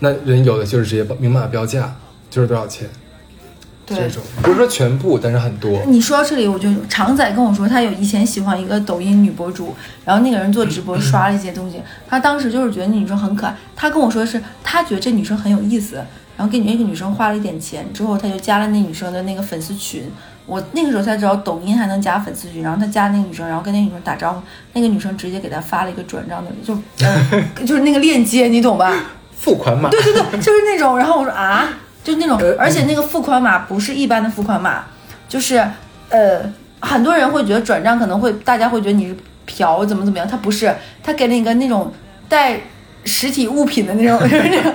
[0.00, 1.94] 那人有的就是直接明码标价，
[2.30, 2.88] 就是多少钱，
[3.88, 4.10] 这对。
[4.10, 5.80] 种不是说全部，但是很多。
[5.86, 9.74] 你说到这里，我就常仔跟我说，他有以前喜欢一个抖音女博主，
[10.04, 13.56] 然后那个人做直播刷了一些东西，他当时就是觉得那女生很可爱。
[13.74, 15.96] 他跟我说的是，他觉得这女生很有意思，
[16.36, 20.04] 然后给那个女生花了一点钱之后，他就加了那女生的那个粉丝群。
[20.46, 24.40] 我那个时候才知道抖音还能加粉丝群，然后他加那个女生，然后跟那个女生打招呼，
[24.72, 26.72] 那个女生直接给他发了一个转账的，就、
[27.04, 28.90] 呃、 就是那个链接，你懂吧？
[29.36, 30.96] 付款码，对对对，就是那种。
[30.96, 31.68] 然后我说啊，
[32.04, 34.84] 就是那种呃，而且那个付款码不是一般的付款码，
[35.28, 35.56] 就是
[36.08, 36.40] 呃，
[36.80, 41.92] 很多人会觉得转账可能会大家会觉得你是嫖怎么怎么样，他不是，他给了你一个那种
[42.28, 42.58] 带
[43.04, 44.72] 实体物品的那种，就 是那种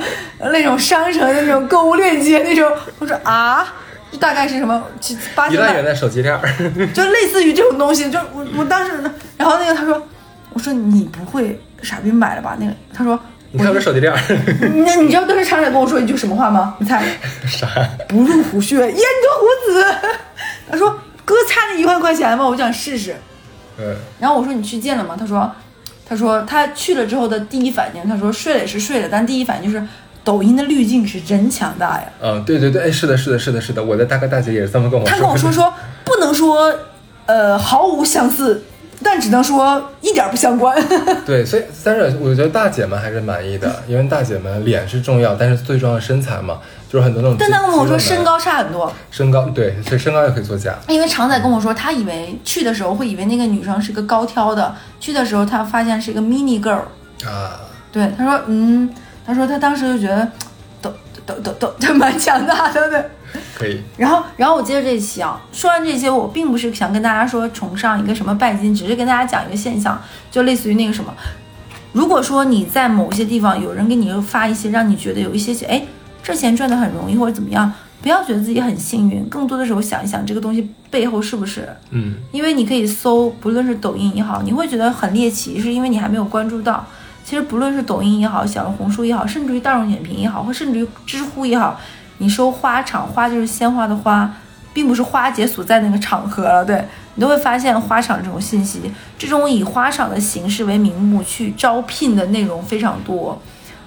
[0.52, 2.72] 那种商城的那种购物链接那种。
[3.00, 3.68] 我说啊。
[4.12, 4.80] 这大概是什么？
[5.00, 6.40] 七八千元的手机链儿，
[6.94, 8.92] 就类似于这种东西，就我我当时，
[9.38, 10.00] 然后那个他说，
[10.52, 12.56] 我说你不会傻逼买了吧？
[12.60, 13.20] 那个他说，
[13.56, 14.20] 你看我这手机链儿，
[14.84, 16.76] 那你知道当时厂长跟我说一句什么话吗？
[16.80, 17.04] 你猜？
[17.48, 17.68] 啥？
[18.10, 19.96] 不入虎穴，焉得虎子。
[20.72, 20.90] 他说
[21.24, 23.16] 哥差那一万块钱吗，我想试试。
[23.78, 25.16] 嗯，然后我说你去见了吗？
[25.18, 25.52] 他说，
[26.04, 29.86] 他说他去了之后的第一反应，他说睡了也是睡了，但第一反应就是
[30.24, 32.06] 抖音的滤镜是真强大呀。
[32.22, 35.12] 嗯，对对对，哎，是的，是的，是的，是的，我的大哥大姐也是这么跟我说。
[35.12, 35.72] 他跟我说说
[36.04, 36.74] 不能说
[37.28, 38.64] 呃毫无相似，
[39.04, 40.76] 但只能说一点不相关。
[41.26, 47.38] 对，所以但是我觉得大姐们还是满意的，因为大姐们脸是重要，但是最重要的身材嘛，就是很多那种。
[47.38, 50.76] 但他跟我说身，高差很多，身高对，所以身高也可以作假。
[50.88, 56.82] 因为常仔跟我说，他以为去的时候会以为那个女生是个高挑的，去的时候他发现是一个 mini girl。
[57.26, 57.60] 啊，
[57.92, 58.90] 对，他说嗯，
[59.26, 60.28] 他说他当时就觉得
[60.82, 60.94] 都
[61.26, 63.04] 都都都都蛮强大的，对。
[63.64, 70.00] 可以，然后，然后我接着这期啊，说完这些，我并不是想跟大家说崇尚一个什么拜金，只是跟大家讲一个现象，
[70.30, 71.14] 就类似于那个什么，
[71.94, 75.82] 如果说你在某些地方有人给你发一些让你觉得有一些哎
[76.22, 86.86] 这钱赚的很容易或者怎么样，不要觉得自己很幸运，更多的时候想一想这个东西背后是不是，嗯，因为你可以搜，不论是抖音也好，你会觉得很猎奇，是因为你还没有关注到。
[87.26, 91.80] 其实不论是抖音也好，小红书也好，甚至于大众点评也好，或甚至于知乎也好，
[92.20, 94.32] 你收花场，花就是鲜花的花，
[94.74, 96.86] 并不是花姐所在那个场合了，对
[97.16, 103.42] 你都会发现花场这种信息，这种以花场的形式为名目去招聘的内容非常多。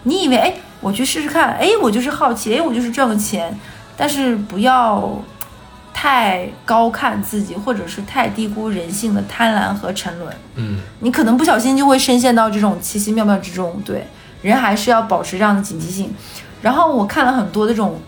[0.04, 3.58] 你以为哎，我去试试看，哎，我就是好奇，哎，我就是赚个钱，
[3.96, 5.20] 但是不要
[5.92, 10.32] 太高看自己，或者是太低估人性的贪婪和沉沦。
[10.54, 13.80] 嗯，你可能不小心就会深陷到这种奇奇妙妙之中。
[13.84, 14.06] 对，
[14.42, 16.14] 人还是要保持这样的警惕性。
[16.62, 18.00] 然后我看了很多这种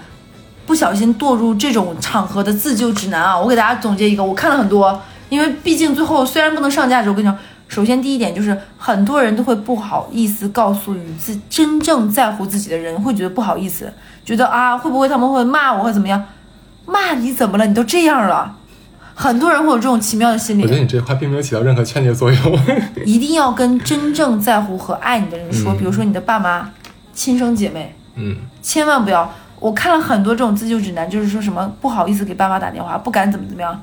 [0.69, 5.01] 不小心堕入这种场合的自救指南啊，我给大家总结一个，我看了很多，
[5.31, 7.35] 因为毕竟最后虽然不能上价值，我跟你讲，
[7.69, 13.91] 首先第一点就是很多人都会不好意思告诉与自真正在乎自己的人，会觉得不好意思，
[14.27, 16.23] 觉得啊会不会他们会骂我或怎么样？
[16.85, 17.67] 骂你怎么了？
[17.67, 18.55] 你都这样了。
[19.15, 22.59] 很多人会有这种奇妙的心理，我觉得你这话并没有起到任何劝诫作用。
[23.07, 26.71] 一定要跟真正在乎和爱你的人说，嗯比如说你的爸妈、
[27.15, 29.33] 亲生姐妹，嗯，千万不要。
[29.61, 33.81] 我看了很多这种自救指南，就是说什么不好意思给爸妈打电话，不敢怎么怎么样。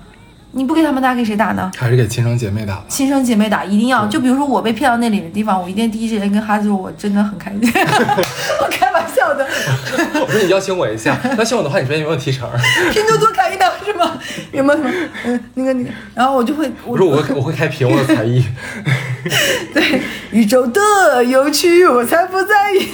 [0.57, 1.69] 你不给他们打，给谁打呢？
[1.75, 2.85] 还是给亲生姐妹打吧。
[2.87, 4.05] 亲生姐妹打，一定要。
[4.05, 7.59] 就比如说我被骗到那里的地方，我一定第一时间跟哈子说，我真的很开心。
[8.63, 9.45] 我开玩笑的，
[10.21, 12.49] 我说你邀请我一下，邀请我的话，你说有没有提成？
[12.93, 14.17] 拼多多开一档是吗？
[14.53, 14.91] 有没有什么？
[15.25, 18.41] 嗯，那个那个，然后我就会，我我说我我会开屏，我有才艺。
[19.73, 20.01] 对
[20.31, 22.87] 宇宙的有趣，我才不在意。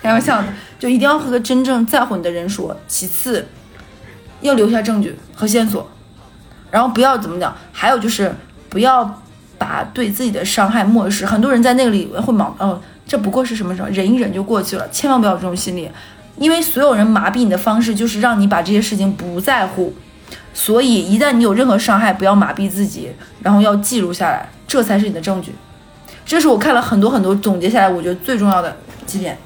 [0.00, 0.44] 开玩笑的，
[0.82, 2.76] 就一定要和真正在乎你的人说。
[2.88, 3.46] 其次，
[4.40, 5.88] 要留下证据和线索，
[6.72, 8.34] 然后不要怎么讲，还有就是
[8.68, 9.22] 不要
[9.56, 11.24] 把对自己的伤害漠视。
[11.24, 14.88] 很多人在那里会忙，哦，这不过是什么什么，忍一忍就过去了。
[14.90, 15.88] 千万不要有这种心理，
[16.36, 19.94] 因为所有人麻痹你的方式就是让你把这些事情不在乎。
[20.52, 25.54] 所以一旦你有任何伤害，不要麻痹自己，然后要记录下来，这才是你的证据。
[26.26, 28.76] 这是我看了很多很多总结下来，我觉得最重要的
[29.06, 29.38] 几点。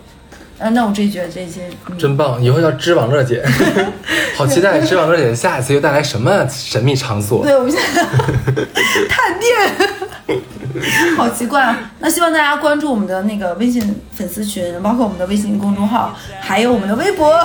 [0.59, 2.43] 啊，那我这觉得这些、嗯真棒！
[2.43, 3.45] 以后叫知网乐姐，
[4.37, 7.45] 好期待知网乐姐下一次又带来什么神秘场所。
[7.45, 8.03] 对，我们现在
[9.09, 10.41] 探店，
[11.17, 11.79] 好奇怪啊！
[12.01, 17.39] 那希望大家关注我们的那个微信粉丝群，包括我们的微信公众号，还有我们的微博。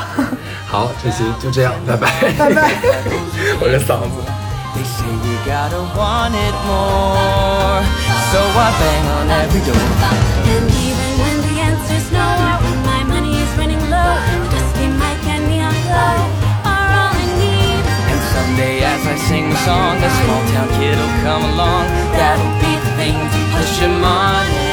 [0.68, 2.72] 好，这期就这样，拜拜，拜拜。
[3.60, 4.32] 我这嗓子。
[18.12, 21.86] And someday, as I sing the song, a small town kid'll come along.
[22.16, 24.71] That'll be the thing to push him on.